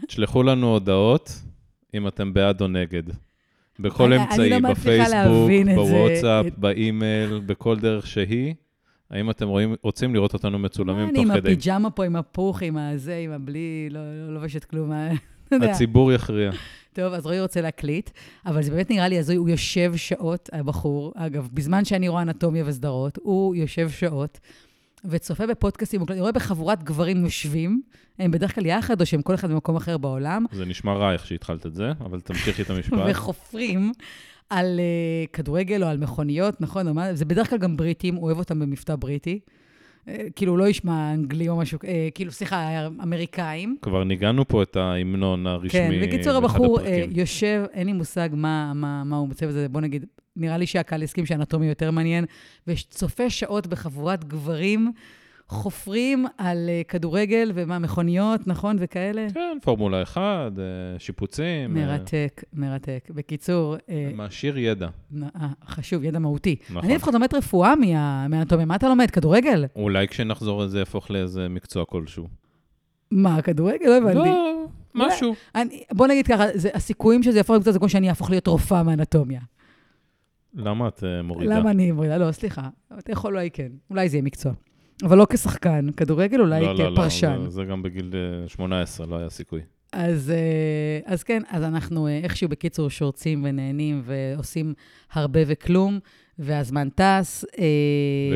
תשלחו 0.08 0.44
לנו 0.44 0.68
הודעות 0.72 1.42
אם 1.94 2.08
אתם 2.08 2.34
בעד 2.34 2.62
או 2.62 2.68
נגד. 2.68 3.04
בכל 3.80 4.04
אני- 4.14 4.16
אני 4.16 4.24
אמצעי, 4.32 4.50
לא 4.50 4.70
בפייסבוק. 4.70 5.50
בוואטסאפ, 5.76 6.46
את- 6.48 6.58
באימייל, 6.60 7.42
בכל 7.46 7.80
דרך 7.80 8.08
שהיא. 8.08 8.54
האם 9.12 9.30
אתם 9.30 9.48
רואים, 9.48 9.76
רוצים 9.84 10.14
לראות 10.14 10.34
אותנו 10.34 10.60
מצולמים 10.60 11.04
אני 11.10 11.14
תוך 11.14 11.24
עם 11.26 11.34
כדי? 11.34 11.52
הפיג'מה 11.54 11.90
פה, 11.90 12.06
עם 12.06 12.16
הפוך, 12.16 12.62
עם 12.62 12.78
הזה, 12.78 13.16
עם 13.18 13.32
הבלי, 13.32 13.88
לא 13.92 14.00
לא 14.28 14.34
לובשת 14.34 14.64
כלום. 14.64 14.92
הציבור 15.52 16.12
יכריע. 16.14 16.52
טוב, 16.94 17.14
אז 17.14 17.26
רועי 17.26 17.42
רוצה 17.42 17.62
להקליט, 17.62 18.10
אבל 18.46 18.64
זה 18.64 18.72
באמת 18.72 18.90
נראה 18.92 19.08
לי 19.08 19.20
הזוי, 19.20 19.36
הוא 19.36 19.50
יושב 19.50 19.94
שעות, 19.96 20.50
הבחור, 20.54 21.14
אגב, 21.16 21.50
בזמן 21.54 21.86
שאני 21.86 22.08
רואה 22.08 22.22
אנטומיה 22.22 22.64
וסדרות, 22.68 23.20
הוא 23.24 23.56
יושב 23.56 23.90
שעות 23.90 24.40
וצופה 25.06 25.48
בפודקאסטים, 25.48 26.02
אני 26.10 26.20
רואה 26.20 26.32
בחבורת 26.32 26.84
גברים 26.84 27.24
יושבים, 27.24 27.82
הם 28.20 28.32
בדרך 28.32 28.56
כלל 28.56 28.66
יחד, 28.66 29.02
או 29.02 29.06
שהם 29.06 29.22
כל 29.22 29.36
אחד 29.36 29.52
במקום 29.52 29.76
אחר 29.76 29.98
בעולם, 29.98 30.46
זה 30.52 30.66
נשמע 30.66 30.94
רע 30.94 31.14
איך 31.14 31.28
שהתחלת 31.28 31.66
את 31.66 31.76
זה, 31.76 31.92
אבל 32.00 32.20
תמשיכי 32.20 32.62
את 32.62 32.70
המשפט. 32.72 32.98
וחופרים 33.10 33.92
על 34.50 34.80
uh, 34.80 35.30
כדורגל 35.36 35.84
או 35.84 35.88
על 35.88 35.98
מכוניות, 35.98 36.62
נכון? 36.62 36.88
או 36.88 36.94
מה? 36.94 37.14
זה 37.14 37.26
בדרך 37.26 37.50
כלל 37.50 37.60
גם 37.60 37.78
בריטים, 37.78 38.16
הוא 38.16 38.24
אוהב 38.24 38.38
אותם 38.38 38.60
במבטא 38.60 38.96
בריטי. 38.96 39.40
Uh, 39.40 40.10
כאילו, 40.36 40.52
הוא 40.52 40.60
לא 40.60 40.68
ישמע 40.68 41.14
אנגלי 41.14 41.50
או 41.50 41.58
משהו, 41.58 41.80
uh, 41.80 41.86
כאילו, 42.16 42.32
סליחה, 42.32 42.88
אמריקאים. 43.04 43.78
כבר 43.82 44.04
ניגענו 44.04 44.48
פה 44.48 44.64
את 44.64 44.76
ההמנון 44.76 45.48
הרשמי. 45.48 45.70
כן, 45.70 45.92
בקיצור, 46.04 46.34
הבחור. 46.34 46.80
יושב, 47.12 47.64
אין 47.74 47.88
לי 47.88 47.94
מושג 47.94 48.30
מה, 48.32 48.74
מה, 48.76 49.04
מה 49.04 49.16
הוא 49.16 49.30
מצב 49.30 49.46
בזה, 49.46 49.70
בוא 49.70 49.82
נגיד, 49.82 50.06
נראה 50.36 50.58
לי 50.58 50.68
שהקהל 50.68 51.04
יסכים 51.04 51.26
שאנטומיה 51.26 51.70
יותר 51.70 51.92
מעניין, 51.92 52.26
וצופה 52.68 53.30
שעות 53.30 53.68
בחבורת 53.68 54.24
גברים 54.26 54.92
חופרים 55.48 56.26
על 56.38 56.70
אה, 56.70 56.82
כדורגל 56.88 57.52
ומה, 57.56 57.80
מכוניות, 57.80 58.48
נכון, 58.48 58.76
וכאלה? 58.80 59.28
כן, 59.34 59.58
פורמולה 59.62 60.04
1, 60.04 60.22
אה, 60.22 60.54
שיפוצים. 61.00 61.78
אה, 61.78 61.86
מרתק, 61.86 62.44
מרתק. 62.54 63.10
בקיצור, 63.16 63.76
מעשיר 64.16 64.58
ידע. 64.58 64.88
חשוב, 65.68 66.04
ידע 66.04 66.20
מהותי. 66.20 66.56
נכון. 66.70 66.84
אני 66.84 66.96
לפחות 66.96 67.14
לומד 67.14 67.34
רפואה 67.34 67.76
מה- 67.76 68.28
מהאנטומיה. 68.28 68.66
מה 68.66 68.76
אתה 68.76 68.90
לומד? 68.90 69.12
כדורגל? 69.12 69.66
אולי 69.76 70.08
כשנחזור 70.08 70.68
זה 70.68 70.80
יהפוך 70.80 71.12
לאיזה 71.12 71.48
מקצוע 71.50 71.86
כלשהו. 71.86 72.28
מה, 73.12 73.42
כדורגל? 73.42 73.86
לא 73.86 73.98
הבנתי. 73.98 74.16
לא, 74.30 74.66
משהו. 74.96 75.36
אני, 75.56 75.84
בוא 75.92 76.08
נגיד 76.08 76.28
ככה, 76.28 76.44
זה, 76.54 76.70
הסיכויים 76.74 77.24
שזה 77.24 77.38
יהפוך 77.40 77.56
לקצת 77.56 77.74
זה 77.74 77.80
כמו 77.80 77.90
שאני 77.90 78.10
אהפוך 78.10 78.30
להיות 78.30 78.48
רופאה 78.48 78.84
מאנטומיה. 78.84 79.40
למה 80.56 80.88
את 80.88 81.04
אה, 81.04 81.22
מורידה? 81.22 81.60
למה 81.60 81.72
אני 81.72 81.92
מורידה? 81.92 82.18
לא, 82.18 82.32
סליחה. 82.32 82.70
אתה 83.00 83.12
יכול 83.12 83.34
אולי 83.34 83.50
כן. 83.52 83.72
אולי 83.90 84.10
זה 84.10 84.18
יהיה 84.18 84.24
מקצוע. 84.24 84.54
אבל 85.04 85.18
לא 85.18 85.28
כשחקן, 85.30 85.88
כדורגל 85.98 86.42
אולי 86.42 86.62
לא, 86.62 86.76
לא, 86.76 86.90
לא, 86.90 86.96
כפרשן. 86.96 87.46
זה- 87.50 87.64
גם 87.64 87.84
בגיל 87.84 88.12
אה, 88.44 88.48
18, 88.50 89.06
לא 89.08 89.16
היה 89.18 89.30
סיכוי. 89.30 89.62
אז, 89.92 90.32
אה, 90.32 91.14
אז 91.14 91.24
כן, 91.24 91.42
אז 91.50 91.64
אנחנו 91.64 92.08
אה, 92.08 92.20
איכשהו 92.24 92.50
בקיצור 92.50 92.90
שורצים 92.90 93.44
ונהנים 93.44 94.02
ועושים 94.06 94.74
הרבה 95.14 95.40
וכלום, 95.48 96.00
והזמן 96.40 96.90
טס. 96.96 97.46
אה, 97.60 97.66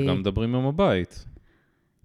וגם 0.04 0.20
מדברים 0.20 0.56
עם 0.56 0.66
הבית. 0.66 1.26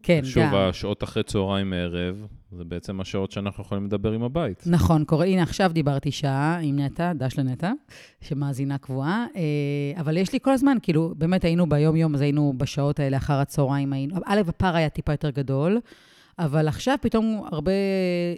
כן, 0.03 0.21
שוב, 0.25 0.43
גם. 0.43 0.55
השעות 0.55 1.05
אחרי 1.05 1.23
צהריים 1.23 1.73
ערב, 1.73 2.27
זה 2.53 2.65
בעצם 2.65 3.01
השעות 3.01 3.31
שאנחנו 3.31 3.65
יכולים 3.65 3.85
לדבר 3.87 4.13
עם 4.13 4.23
הבית. 4.23 4.63
נכון, 4.67 5.05
קורה, 5.05 5.27
הנה 5.27 5.43
עכשיו 5.43 5.71
דיברתי 5.75 6.11
שעה 6.11 6.59
עם 6.63 6.79
נטע, 6.79 7.13
דש 7.13 7.39
לנטע, 7.39 7.73
שמאזינה 8.21 8.79
קבועה, 8.79 9.27
אה, 9.37 10.01
אבל 10.01 10.17
יש 10.17 10.33
לי 10.33 10.39
כל 10.43 10.53
הזמן, 10.53 10.77
כאילו, 10.83 11.15
באמת 11.17 11.45
היינו 11.45 11.69
ביום-יום, 11.69 12.15
אז 12.15 12.21
היינו 12.21 12.55
בשעות 12.57 13.01
האלה 13.01 13.17
אחר 13.17 13.35
הצהריים, 13.35 13.93
היינו, 13.93 14.17
א', 14.27 14.41
הפער 14.49 14.77
היה 14.77 14.89
טיפה 14.89 15.13
יותר 15.13 15.31
גדול, 15.31 15.81
אבל 16.39 16.69
עכשיו 16.69 16.97
פתאום 17.01 17.43
הרבה, 17.53 17.73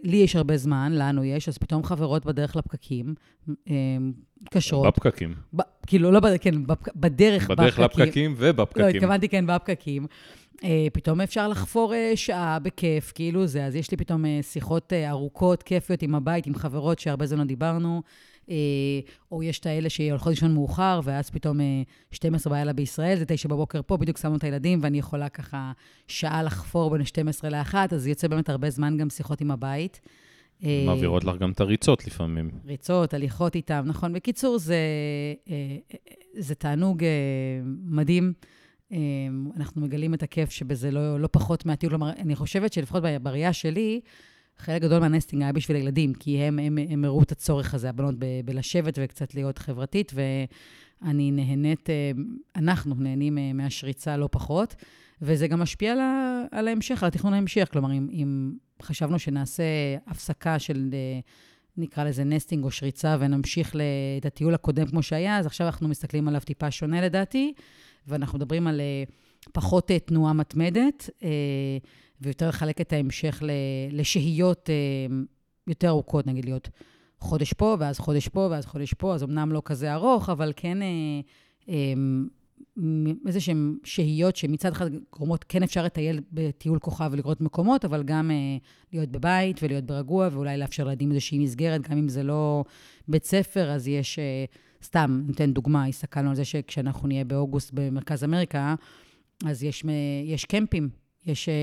לי 0.04 0.16
יש 0.16 0.37
הרבה 0.37 0.56
זמן, 0.56 0.92
לנו 0.94 1.25
יש, 1.25 1.49
אז 1.49 1.59
פתאום 1.59 1.85
חברות 1.85 2.26
בדרך 2.26 2.56
לפקקים, 2.56 3.14
אה, 3.71 3.75
מתקשרות, 4.42 4.87
בפקקים. 4.87 5.35
ב, 5.54 5.61
כאילו, 5.87 6.11
לא, 6.11 6.21
בד- 6.21 6.37
כן, 6.40 6.66
בפק, 6.66 6.94
בדרך, 6.97 7.50
בדרך 7.50 7.78
לפקקים 7.78 8.30
לא, 8.30 8.37
ובפקקים. 8.40 8.87
התכוונתי 8.87 9.28
כן, 9.28 9.47
בפקקים. 9.47 10.06
אה, 10.65 10.87
פתאום 10.93 11.21
אפשר 11.21 11.49
לחפור 11.49 11.95
אה, 11.95 12.13
שעה 12.15 12.59
בכיף, 12.59 13.13
כאילו 13.15 13.47
זה. 13.47 13.65
אז 13.65 13.75
יש 13.77 13.91
לי 13.91 13.97
פתאום 13.97 14.25
אה, 14.25 14.39
שיחות 14.43 14.93
ארוכות, 14.93 15.63
כיפיות 15.63 16.03
עם 16.03 16.15
הבית, 16.15 16.47
עם 16.47 16.55
חברות 16.55 16.99
שהרבה 16.99 17.27
זמן 17.27 17.39
לא 17.39 17.45
דיברנו, 17.45 18.03
או 19.33 19.43
יש 19.43 19.59
את 19.59 19.67
האלה 19.67 19.89
שהולכות 19.89 20.31
לישון 20.31 20.55
מאוחר, 20.55 21.01
ואז 21.05 21.31
פתאום 21.31 21.61
אה, 21.61 21.83
12 22.11 22.53
בלילה 22.53 22.73
בישראל, 22.73 23.19
זה 23.19 23.25
9 23.25 23.49
בבוקר 23.49 23.81
פה, 23.87 23.97
בדיוק 23.97 24.19
שמנו 24.19 24.37
את 24.37 24.45
הילדים, 24.45 24.79
ואני 24.83 24.99
יכולה 24.99 25.29
ככה 25.29 25.73
שעה 26.09 26.43
לחפור 26.43 26.91
בין 26.91 27.05
12 27.05 27.51
ל-1, 27.51 27.75
אז 27.91 28.07
יוצא 28.07 28.29
באמת 28.29 28.49
הרבה 28.49 28.71
זמן 28.71 28.97
גם 28.97 29.11
שיחות 29.11 29.41
עם 29.41 29.51
הבית. 29.51 30.01
מעבירות 30.87 31.25
לך 31.25 31.37
גם 31.37 31.51
את 31.51 31.61
הריצות 31.61 32.07
לפעמים. 32.07 32.51
ריצות, 32.67 33.15
הליכות 33.15 33.55
איתם, 33.55 33.83
נכון. 33.87 34.13
בקיצור, 34.13 34.59
זה, 34.59 34.77
זה 36.35 36.55
תענוג 36.55 37.05
מדהים. 37.85 38.33
אה, 38.93 38.99
אנחנו 39.57 39.81
מגלים 39.81 40.14
את 40.14 40.23
הכיף 40.23 40.50
שבזה 40.50 40.91
לא, 40.91 41.21
לא 41.21 41.29
פחות 41.33 41.67
מהטיול. 41.67 41.91
כלומר, 41.91 42.11
אני 42.11 42.37
חושבת 42.37 42.73
שלפחות 42.73 43.03
בראייה 43.23 43.53
שלי, 43.53 44.00
חלק 44.59 44.83
גדול 44.83 44.99
מה 44.99 45.08
nesting 45.08 45.43
היה 45.43 45.53
בשביל 45.53 45.76
הילדים, 45.76 46.14
כי 46.14 46.38
הם, 46.38 46.59
הם, 46.59 46.79
הם 46.91 47.05
הראו 47.05 47.23
את 47.23 47.33
הצורך 47.33 47.75
הזה, 47.75 47.88
הבנות, 47.88 48.14
ב- 48.19 48.41
בלשבת 48.45 48.99
וקצת 49.03 49.35
להיות 49.35 49.59
חברתית, 49.59 50.12
ואני 50.14 51.31
נהנית, 51.31 51.91
אה, 51.91 52.11
אנחנו 52.57 52.95
נהנים 52.95 53.38
אה, 53.38 53.53
מהשריצה 53.53 54.17
לא 54.17 54.29
פחות, 54.33 54.75
וזה 55.23 55.49
גם 55.49 55.61
משפיע 55.61 55.93
על, 55.93 56.00
ה, 56.00 56.43
על 56.50 56.69
ההמשך, 56.69 57.03
על 57.03 57.09
התכנון 57.09 57.35
ההמשך. 57.35 57.68
כלומר, 57.73 57.92
אם, 57.92 58.09
אם 58.12 58.53
חשבנו 58.83 59.18
שנעשה 59.18 59.64
הפסקה 60.07 60.59
של... 60.59 60.90
אה, 60.92 61.20
נקרא 61.77 62.05
לזה 62.05 62.25
nesting 62.25 62.64
או 62.65 62.71
שריצה, 62.71 63.17
ונמשיך 63.21 63.77
את 64.21 64.27
הטיול 64.27 64.55
הקודם 64.55 64.87
כמו 64.87 65.03
שהיה, 65.03 65.39
אז 65.39 65.47
עכשיו 65.47 65.67
אנחנו 65.67 65.89
מסתכלים 65.89 66.29
עליו 66.29 66.41
טיפה 66.41 66.71
שונה 66.71 67.01
לדעתי, 67.01 67.53
ואנחנו 68.07 68.39
מדברים 68.39 68.67
על 68.67 68.81
אה, 68.81 69.05
פחות 69.53 69.91
אה, 69.91 69.99
תנועה 69.99 70.33
מתמדת, 70.33 71.11
אה, 71.23 71.29
ויותר 72.21 72.49
לחלק 72.49 72.81
את 72.81 72.93
ההמשך 72.93 73.43
לשהיות 73.91 74.71
יותר 75.67 75.89
ארוכות, 75.89 76.27
נגיד 76.27 76.45
להיות 76.45 76.69
חודש 77.19 77.53
פה, 77.53 77.77
ואז 77.81 77.99
חודש 77.99 78.29
פה, 78.29 78.49
ואז 78.51 78.67
חודש 78.67 78.95
פה, 78.95 79.15
אז 79.15 79.23
אמנם 79.23 79.53
לא 79.53 79.63
כזה 79.65 79.95
ארוך, 79.95 80.29
אבל 80.29 80.53
כן 80.57 80.79
איזה 83.27 83.40
שהן 83.40 83.77
שהיות 83.85 84.37
שמצד 84.37 84.73
אחד 84.73 84.90
גורמות, 85.12 85.45
כן 85.49 85.62
אפשר 85.62 85.85
לטייל 85.85 86.21
בטיול 86.33 86.79
כוכב 86.79 87.09
ולראות 87.12 87.40
מקומות, 87.40 87.85
אבל 87.85 88.03
גם 88.03 88.31
אה, 88.31 88.57
להיות 88.93 89.09
בבית 89.09 89.62
ולהיות 89.62 89.85
ברגוע, 89.85 90.29
ואולי 90.33 90.57
לאפשר 90.57 90.85
לילדים 90.85 91.11
איזושהי 91.11 91.38
מסגרת, 91.38 91.88
גם 91.88 91.99
אם 91.99 92.09
זה 92.09 92.23
לא 92.23 92.64
בית 93.09 93.25
ספר, 93.25 93.71
אז 93.71 93.88
יש, 93.88 94.19
אה, 94.19 94.45
סתם, 94.83 95.23
ניתן 95.27 95.53
דוגמה, 95.53 95.87
הסתכלנו 95.87 96.29
על 96.29 96.35
זה 96.35 96.45
שכשאנחנו 96.45 97.09
נהיה 97.09 97.25
באוגוסט 97.25 97.71
במרכז 97.75 98.25
אמריקה, 98.25 98.75
אז 99.47 99.62
יש, 99.62 99.85
מ- 99.85 100.25
יש 100.25 100.45
קמפים, 100.45 100.88
יש 101.27 101.49
אה, 101.49 101.55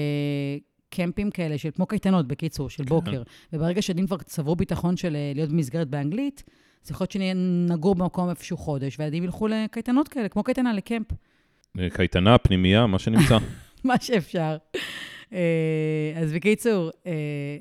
קמפים 0.92 1.32
כאלה, 1.32 1.58
של, 1.58 1.70
כמו 1.76 1.86
קייטנות, 1.86 2.28
בקיצור, 2.28 2.70
של 2.70 2.84
בוקר. 2.84 3.24
וברגע 3.54 3.82
שילדים 3.82 4.08
כבר 4.08 4.18
צברו 4.18 4.56
ביטחון 4.56 4.98
של 4.98 5.16
אה, 5.16 5.32
להיות 5.36 5.50
במסגרת 5.50 5.88
באנגלית, 5.88 6.44
אז 6.86 6.92
יכול 6.92 7.04
להיות 7.04 7.12
שנגור 7.12 7.96
במקום 7.96 8.30
איפשהו 8.30 8.58
חודש, 8.58 9.00
והילדים 9.00 9.24
ילכו 9.24 9.48
לקייטנות 9.48 10.08
כאלה, 10.08 10.30
כמו 10.30 10.44
קייטנה 10.44 10.74
לקמפ. 10.74 11.08
אה, 11.80 11.90
קייטנה, 11.90 12.38
פנימייה, 12.38 12.88
מה 12.88 13.00
שנמצא. 13.00 13.38
מה 13.84 13.94
שאפשר. 14.02 14.58
אה, 15.34 16.14
אז 16.16 16.34
בקיצור, 16.34 16.92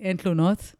אין 0.02 0.16
תלונות. 0.16 0.74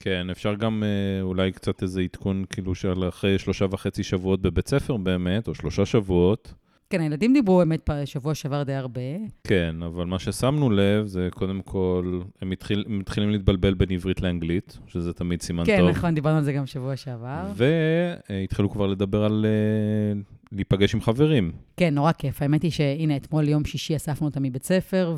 כן, 0.00 0.30
אפשר 0.30 0.54
גם 0.54 0.82
אולי 1.22 1.52
קצת 1.52 1.82
איזה 1.82 2.00
עדכון, 2.00 2.44
כאילו, 2.50 2.74
של 2.74 3.08
אחרי 3.08 3.38
שלושה 3.38 3.66
וחצי 3.70 4.02
שבועות 4.02 4.42
בבית 4.42 4.68
ספר 4.68 4.96
באמת, 4.96 5.48
או 5.48 5.54
שלושה 5.54 5.86
שבועות. 5.86 6.54
כן, 6.94 7.00
הילדים 7.00 7.32
דיברו 7.32 7.58
באמת 7.58 7.90
שבוע 8.04 8.34
שעבר 8.34 8.62
די 8.62 8.72
הרבה. 8.72 9.00
כן, 9.44 9.76
אבל 9.86 10.04
מה 10.04 10.18
ששמנו 10.18 10.70
לב 10.70 11.06
זה 11.06 11.28
קודם 11.30 11.62
כל, 11.62 12.20
הם 12.42 12.50
מתחיל, 12.50 12.84
הם 12.86 12.98
מתחילים 12.98 13.30
להתבלבל 13.30 13.74
בין 13.74 13.90
עברית 13.90 14.20
לאנגלית, 14.20 14.78
שזה 14.86 15.12
תמיד 15.12 15.42
סימן 15.42 15.64
כן, 15.66 15.78
טוב. 15.80 15.90
נכון, 15.90 16.14
דיברנו 16.14 16.36
על 16.38 16.44
זה 16.44 16.52
גם 16.52 16.66
שבוע 16.66 16.96
שעבר. 16.96 17.46
והתחילו 17.54 18.70
כבר 18.70 18.86
לדבר 18.86 19.24
על 19.24 19.46
אה, 19.48 20.20
להיפגש 20.54 20.94
עם 20.94 21.00
חברים. 21.00 21.52
כן, 21.76 21.94
נורא 21.94 22.12
כיף. 22.12 22.42
האמת 22.42 22.62
היא 22.62 22.70
שהנה, 22.70 23.16
אתמול 23.16 23.48
יום 23.48 23.64
שישי 23.64 23.96
אספנו 23.96 24.26
אותה 24.26 24.40
מבית 24.40 24.64
ספר, 24.64 25.16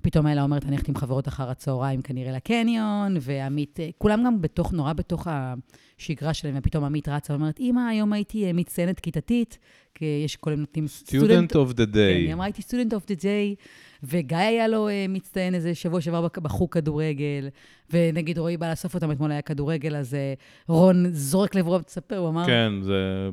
ופתאום 0.00 0.26
אלה 0.26 0.42
אומרת, 0.42 0.64
אני 0.64 0.70
הולכת 0.70 0.88
עם 0.88 0.94
חברות 0.94 1.28
אחר 1.28 1.50
הצהריים 1.50 2.02
כנראה 2.02 2.32
לקניון, 2.32 3.16
ועמית, 3.20 3.80
אה, 3.80 3.88
כולם 3.98 4.24
גם 4.26 4.42
בתוך, 4.42 4.72
נורא 4.72 4.92
בתוך 4.92 5.26
השגרה 5.30 6.34
שלהם, 6.34 6.54
ופתאום 6.58 6.84
עמית 6.84 7.08
רצה 7.08 7.32
ואומרת, 7.32 7.60
אמא, 7.60 7.80
היום 7.88 8.12
הייתי 8.12 8.44
אה, 8.44 8.52
מצטיינת 8.52 9.00
כיתתית, 9.00 9.58
כי 9.94 10.22
יש 10.24 10.36
כל 10.36 10.52
הם 10.52 10.60
נותנים 10.60 10.84
Student 11.04 11.52
of 11.52 11.72
the 11.72 11.92
כן, 11.92 11.98
היא. 11.98 12.32
אמרה, 12.32 12.44
הייתי 12.44 12.62
סטודנט 12.62 12.94
אוף 12.94 13.06
דה 13.06 13.14
ג'יי, 13.14 13.54
וגיא 14.02 14.36
היה 14.36 14.68
לו 14.68 14.88
אה, 14.88 15.06
מצטיין 15.08 15.54
איזה 15.54 15.74
שבוע 15.74 16.00
שעבר 16.00 16.26
בחוג 16.42 16.72
כדורגל, 16.72 17.48
ונגיד 17.90 18.38
רועי 18.38 18.56
בא 18.56 18.70
לאסוף 18.70 18.94
אותם, 18.94 19.10
אתמול 19.10 19.32
היה 19.32 19.42
כדורגל, 19.42 19.96
אז 19.96 20.14
אה, 20.14 20.34
רון 20.68 21.06
זורק 21.12 21.54
לברוב, 21.54 21.82
תספר, 21.82 22.18
הוא 22.18 22.28
אמר, 22.28 22.46
כן, 22.46 22.72
זה... 22.82 23.30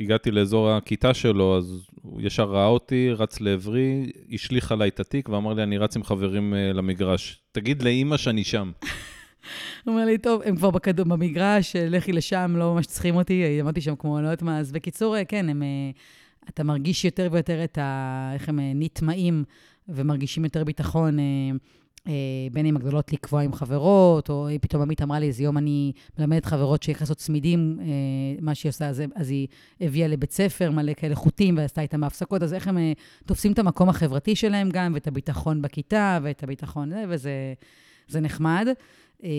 הגעתי 0.00 0.30
לאזור 0.30 0.70
הכיתה 0.70 1.14
שלו, 1.14 1.56
אז 1.56 1.82
הוא 2.02 2.20
ישר 2.22 2.44
ראה 2.44 2.66
אותי, 2.66 3.10
רץ 3.10 3.40
לעברי, 3.40 4.10
השליך 4.32 4.72
עליי 4.72 4.88
את 4.88 5.00
התיק 5.00 5.28
ואמר 5.28 5.54
לי, 5.54 5.62
אני 5.62 5.78
רץ 5.78 5.96
עם 5.96 6.02
חברים 6.02 6.54
אה, 6.54 6.72
למגרש. 6.72 7.40
תגיד 7.52 7.82
לאימא 7.82 8.16
שאני 8.16 8.44
שם. 8.44 8.70
הוא 9.84 9.92
אומר 9.92 10.04
לי, 10.04 10.18
טוב, 10.18 10.42
הם 10.44 10.56
כבר 10.56 10.70
בכדור, 10.70 11.06
במגרש, 11.06 11.76
לכי 11.76 12.12
לשם, 12.12 12.54
לא 12.56 12.74
ממש 12.74 12.86
צריכים 12.86 13.16
אותי, 13.16 13.60
אמרתי 13.60 13.80
שם 13.80 13.96
כמו, 13.96 14.20
לא 14.20 14.26
יודעת 14.26 14.42
מה, 14.42 14.58
אז 14.58 14.72
בקיצור, 14.72 15.16
כן, 15.24 15.48
הם, 15.48 15.62
אתה 16.48 16.64
מרגיש 16.64 17.04
יותר 17.04 17.28
ויותר 17.32 17.64
את 17.64 17.78
ה... 17.78 18.30
איך 18.34 18.48
הם 18.48 18.58
נטמעים 18.74 19.44
ומרגישים 19.88 20.44
יותר 20.44 20.64
ביטחון. 20.64 21.18
אה, 21.18 21.24
אה, 22.08 22.12
בין 22.52 22.66
אם 22.66 22.76
הגדולות 22.76 23.12
לקבוע 23.12 23.40
עם 23.42 23.52
חברות, 23.52 24.30
או 24.30 24.48
פתאום 24.60 24.82
עמית 24.82 25.02
אמרה 25.02 25.18
לי, 25.18 25.26
איזה 25.26 25.42
יום 25.42 25.58
אני 25.58 25.92
מלמדת 26.18 26.44
חברות 26.44 26.82
שצריך 26.82 27.00
לעשות 27.00 27.16
צמידים, 27.16 27.78
אה, 27.80 27.86
מה 28.40 28.54
שהיא 28.54 28.70
עושה, 28.70 28.88
אז, 28.88 29.02
אז 29.14 29.30
היא 29.30 29.48
הביאה 29.80 30.08
לבית 30.08 30.32
ספר 30.32 30.70
מלא 30.70 30.92
כאלה 30.96 31.14
חוטים, 31.14 31.56
ועשתה 31.56 31.80
איתם 31.80 32.00
בהפסקות, 32.00 32.42
אז 32.42 32.54
איך 32.54 32.68
הם 32.68 32.78
אה, 32.78 32.92
תופסים 33.26 33.52
את 33.52 33.58
המקום 33.58 33.88
החברתי 33.88 34.36
שלהם 34.36 34.68
גם, 34.72 34.92
ואת 34.94 35.06
הביטחון 35.06 35.62
בכיתה, 35.62 36.18
ואת 36.22 36.42
הביטחון 36.42 36.90
זה, 36.90 37.04
וזה 37.08 37.54
זה 38.08 38.20
נחמד. 38.20 38.68
אה, 39.24 39.30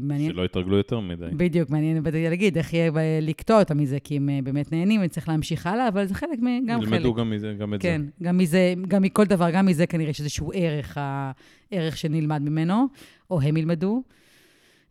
מעניין, 0.00 0.32
שלא 0.32 0.44
יתרגלו 0.44 0.76
יותר 0.76 1.00
מדי. 1.00 1.26
בדיוק, 1.36 1.70
מעניין 1.70 2.02
באתי 2.02 2.28
להגיד 2.28 2.58
איך 2.58 2.72
יהיה 2.72 2.90
לקטוע 3.22 3.58
אותם 3.58 3.78
מזה, 3.78 4.00
כי 4.04 4.16
הם 4.16 4.28
אה, 4.28 4.38
באמת 4.44 4.72
נהנים 4.72 5.00
וצריך 5.04 5.28
להמשיך 5.28 5.66
הלאה, 5.66 5.88
אבל 5.88 6.06
זה 6.06 6.14
חלק, 6.14 6.38
גם 6.66 6.80
חלק. 6.80 6.92
ילמדו 6.92 7.14
גם 7.14 7.30
מזה, 7.30 7.54
גם 7.58 7.74
את 7.74 7.82
זה. 7.82 7.88
כן, 7.88 8.02
גם 8.22 8.38
מזה, 8.38 8.74
גם 8.88 9.02
מכל 9.02 9.24
דבר, 9.24 9.50
גם 9.50 9.66
מזה 9.66 9.86
כנראה 9.86 10.10
יש 10.10 10.20
איזשהו 10.20 10.50
ערך, 10.54 10.98
הערך 11.72 11.96
שנלמד 11.96 12.42
ממנו, 12.42 12.86
או 13.30 13.40
הם 13.40 13.56
ילמדו. 13.56 14.02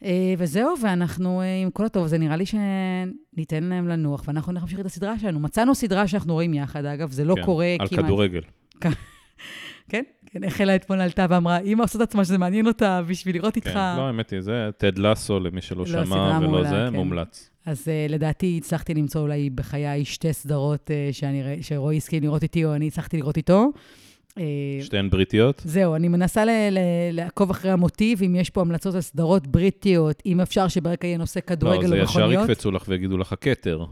אה, 0.03 0.33
וזהו, 0.37 0.73
ואנחנו, 0.81 1.41
עם 1.63 1.71
כל 1.71 1.85
הטוב 1.85 2.05
הזה, 2.05 2.17
נראה 2.17 2.35
לי 2.35 2.45
שניתן 2.45 3.63
להם 3.63 3.87
לנוח, 3.87 4.23
ואנחנו 4.27 4.53
נמשיך 4.53 4.79
את 4.79 4.85
הסדרה 4.85 5.19
שלנו. 5.19 5.39
מצאנו 5.39 5.75
סדרה 5.75 6.07
שאנחנו 6.07 6.33
רואים 6.33 6.53
יחד, 6.53 6.85
אגב, 6.85 7.11
זה 7.11 7.25
לא 7.25 7.35
כן, 7.35 7.43
קורה 7.43 7.75
על 7.79 7.87
כמעט. 7.87 8.05
כדורגל. 8.05 8.41
כן, 9.89 10.03
כן, 10.25 10.43
איך 10.43 10.61
אלה 10.61 10.75
אתמול 10.75 11.01
עלתה 11.01 11.25
ואמרה, 11.29 11.59
אמא 11.59 11.83
עושה 11.83 11.97
את 11.97 12.03
עצמה 12.03 12.25
שזה 12.25 12.37
מעניין 12.37 12.67
אותה 12.67 13.01
בשביל 13.07 13.35
לראות 13.35 13.55
איתך. 13.55 13.67
כן, 13.69 13.73
לא, 13.97 14.07
האמת 14.07 14.29
היא, 14.29 14.41
זה 14.41 14.69
טד 14.77 14.97
לסו, 14.97 15.39
למי 15.39 15.61
שלא 15.61 15.79
לא, 15.79 16.05
שמע 16.05 16.39
ולא 16.41 16.63
זה, 16.63 16.87
כן. 16.89 16.95
מומלץ. 16.95 17.49
אז 17.65 17.87
uh, 17.87 18.11
לדעתי 18.11 18.57
הצלחתי 18.57 18.93
למצוא 18.93 19.21
אולי 19.21 19.49
בחיי 19.49 20.05
שתי 20.05 20.33
סדרות 20.33 20.89
uh, 20.89 21.13
שאני, 21.13 21.43
ר- 21.43 21.61
שרועי 21.61 21.97
הסכים 21.97 22.23
לראות 22.23 22.43
איתי, 22.43 22.65
או 22.65 22.75
אני 22.75 22.87
הצלחתי 22.87 23.17
לראות 23.17 23.37
איתו. 23.37 23.65
Uh, 24.29 24.39
שתיהן 24.81 25.09
בריטיות? 25.09 25.61
זהו, 25.65 25.95
אני 25.95 26.07
מנסה 26.07 26.45
ל- 26.45 26.49
ל- 26.49 26.79
לעקוב 27.11 27.49
אחרי 27.49 27.71
המוטיב, 27.71 28.23
אם 28.23 28.35
יש 28.35 28.49
פה 28.49 28.61
המלצות 28.61 28.95
על 28.95 29.01
סדרות 29.01 29.47
בריטיות, 29.47 30.23
אם 30.25 30.41
אפשר 30.41 30.67
שברקע 30.67 31.07
יהיה 31.07 31.17
נושא 31.17 31.39
לא, 31.39 31.47
כדורגל 31.47 31.87
זה 31.87 31.95
או 31.95 31.99
ישר 32.03 32.19
מכוניות. 32.19 32.49
יקפצו 32.49 32.71
לך 32.71 32.83
ויגידו 32.87 33.17
לך 33.17 33.33
הכתר. 33.33 33.85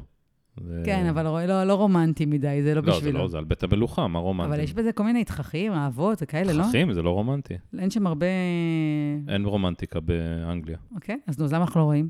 זה- 0.61 0.81
כן, 0.85 1.05
אבל 1.05 1.23
לא, 1.23 1.45
לא, 1.45 1.63
לא 1.63 1.73
רומנטי 1.73 2.25
מדי, 2.25 2.59
זה 2.63 2.75
לא 2.75 2.81
לא, 2.83 2.91
זה 2.93 2.97
בשבילו. 2.97 3.19
לא, 3.19 3.27
זה 3.27 3.37
על 3.37 3.43
בית 3.43 3.63
המלוכה, 3.63 4.07
מה 4.07 4.19
רומנטי? 4.19 4.49
אבל 4.49 4.59
יש 4.59 4.73
בזה 4.73 4.91
כל 4.91 5.03
מיני 5.03 5.23
תככים, 5.23 5.71
אהבות, 5.73 6.17
זה 6.19 6.25
כאלה, 6.25 6.53
לא? 6.53 6.63
תככים, 6.63 6.93
זה 6.93 7.01
לא 7.01 7.09
רומנטי. 7.09 7.53
אין 7.79 7.89
שם 7.91 8.07
הרבה... 8.07 8.25
אין 9.27 9.45
רומנטיקה 9.45 9.99
באנגליה. 9.99 10.77
אוקיי, 10.95 11.17
אז 11.27 11.39
נו, 11.39 11.45
אז 11.45 11.53
למה 11.53 11.63
אנחנו 11.63 11.79
לא 11.79 11.85
רואים? 11.85 12.09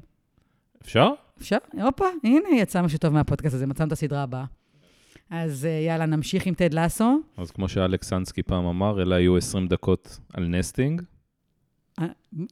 אפשר? 0.81 1.09
אפשר? 1.37 1.57
הופה, 1.83 2.05
הנה, 2.23 2.49
יצא 2.57 2.81
משהו 2.81 2.97
טוב 2.99 3.13
מהפודקאסט 3.13 3.55
הזה, 3.55 3.67
מצאנו 3.67 3.87
את 3.87 3.91
הסדרה 3.91 4.23
הבאה. 4.23 4.45
אז 5.29 5.65
אה, 5.65 5.71
יאללה, 5.87 6.05
נמשיך 6.05 6.45
עם 6.45 6.53
טד 6.53 6.73
לסו. 6.73 7.17
אז 7.37 7.51
כמו 7.51 7.67
שאלכס 7.69 8.09
סנסקי 8.09 8.43
פעם 8.43 8.65
אמר, 8.65 9.01
אלה 9.01 9.15
היו 9.15 9.37
20 9.37 9.67
דקות 9.67 10.19
על 10.33 10.47
נסטינג, 10.47 11.01
אה, 11.99 12.05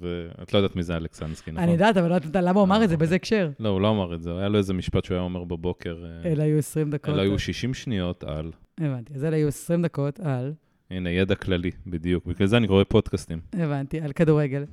ואת 0.00 0.52
לא 0.52 0.58
יודעת 0.58 0.76
מי 0.76 0.82
זה 0.82 0.96
אלכס 0.96 1.18
סנסקי, 1.18 1.50
נכון? 1.50 1.62
אני 1.62 1.72
יודעת, 1.72 1.96
אבל 1.96 2.08
לא 2.08 2.14
יודעת 2.14 2.44
למה 2.44 2.60
הוא 2.60 2.66
אמר 2.66 2.84
את 2.84 2.88
זה, 2.88 2.96
באיזה 2.96 3.14
הקשר. 3.14 3.50
לא, 3.58 3.68
הוא 3.68 3.80
לא 3.80 3.90
אמר 3.90 4.14
את 4.14 4.22
זה, 4.22 4.38
היה 4.38 4.48
לו 4.48 4.58
איזה 4.58 4.74
משפט 4.74 5.04
שהוא 5.04 5.14
היה 5.14 5.24
אומר 5.24 5.44
בבוקר. 5.44 6.04
אה, 6.04 6.32
אלה 6.32 6.44
היו 6.44 6.58
20 6.58 6.90
דקות. 6.90 7.14
אלה 7.14 7.22
היו 7.22 7.38
60 7.38 7.74
שניות 7.74 8.24
על... 8.24 8.52
הבנתי, 8.80 9.14
אז 9.14 9.24
אלה 9.24 9.36
היו 9.36 9.48
20 9.48 9.82
דקות 9.82 10.20
על... 10.20 10.52
הנה, 10.90 11.10
ידע 11.10 11.34
כללי, 11.34 11.70
בדיוק. 11.86 12.26
בגלל 12.26 12.46
זה 12.46 12.56
אני 12.56 12.66
רואה 12.66 12.84
פודקאסטים. 12.84 13.40
הבנתי, 13.52 14.00
על 14.00 14.12
כדורגל. 14.12 14.64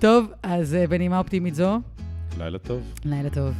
טוב, 0.00 0.32
אז 0.42 0.74
אה, 0.74 0.86
בנימה 0.86 1.18
אופטימית 1.18 1.54
זו, 1.54 1.80
לילה 2.38 2.58
טוב. 2.58 2.94
לילה 3.04 3.30
טוב. 3.30 3.54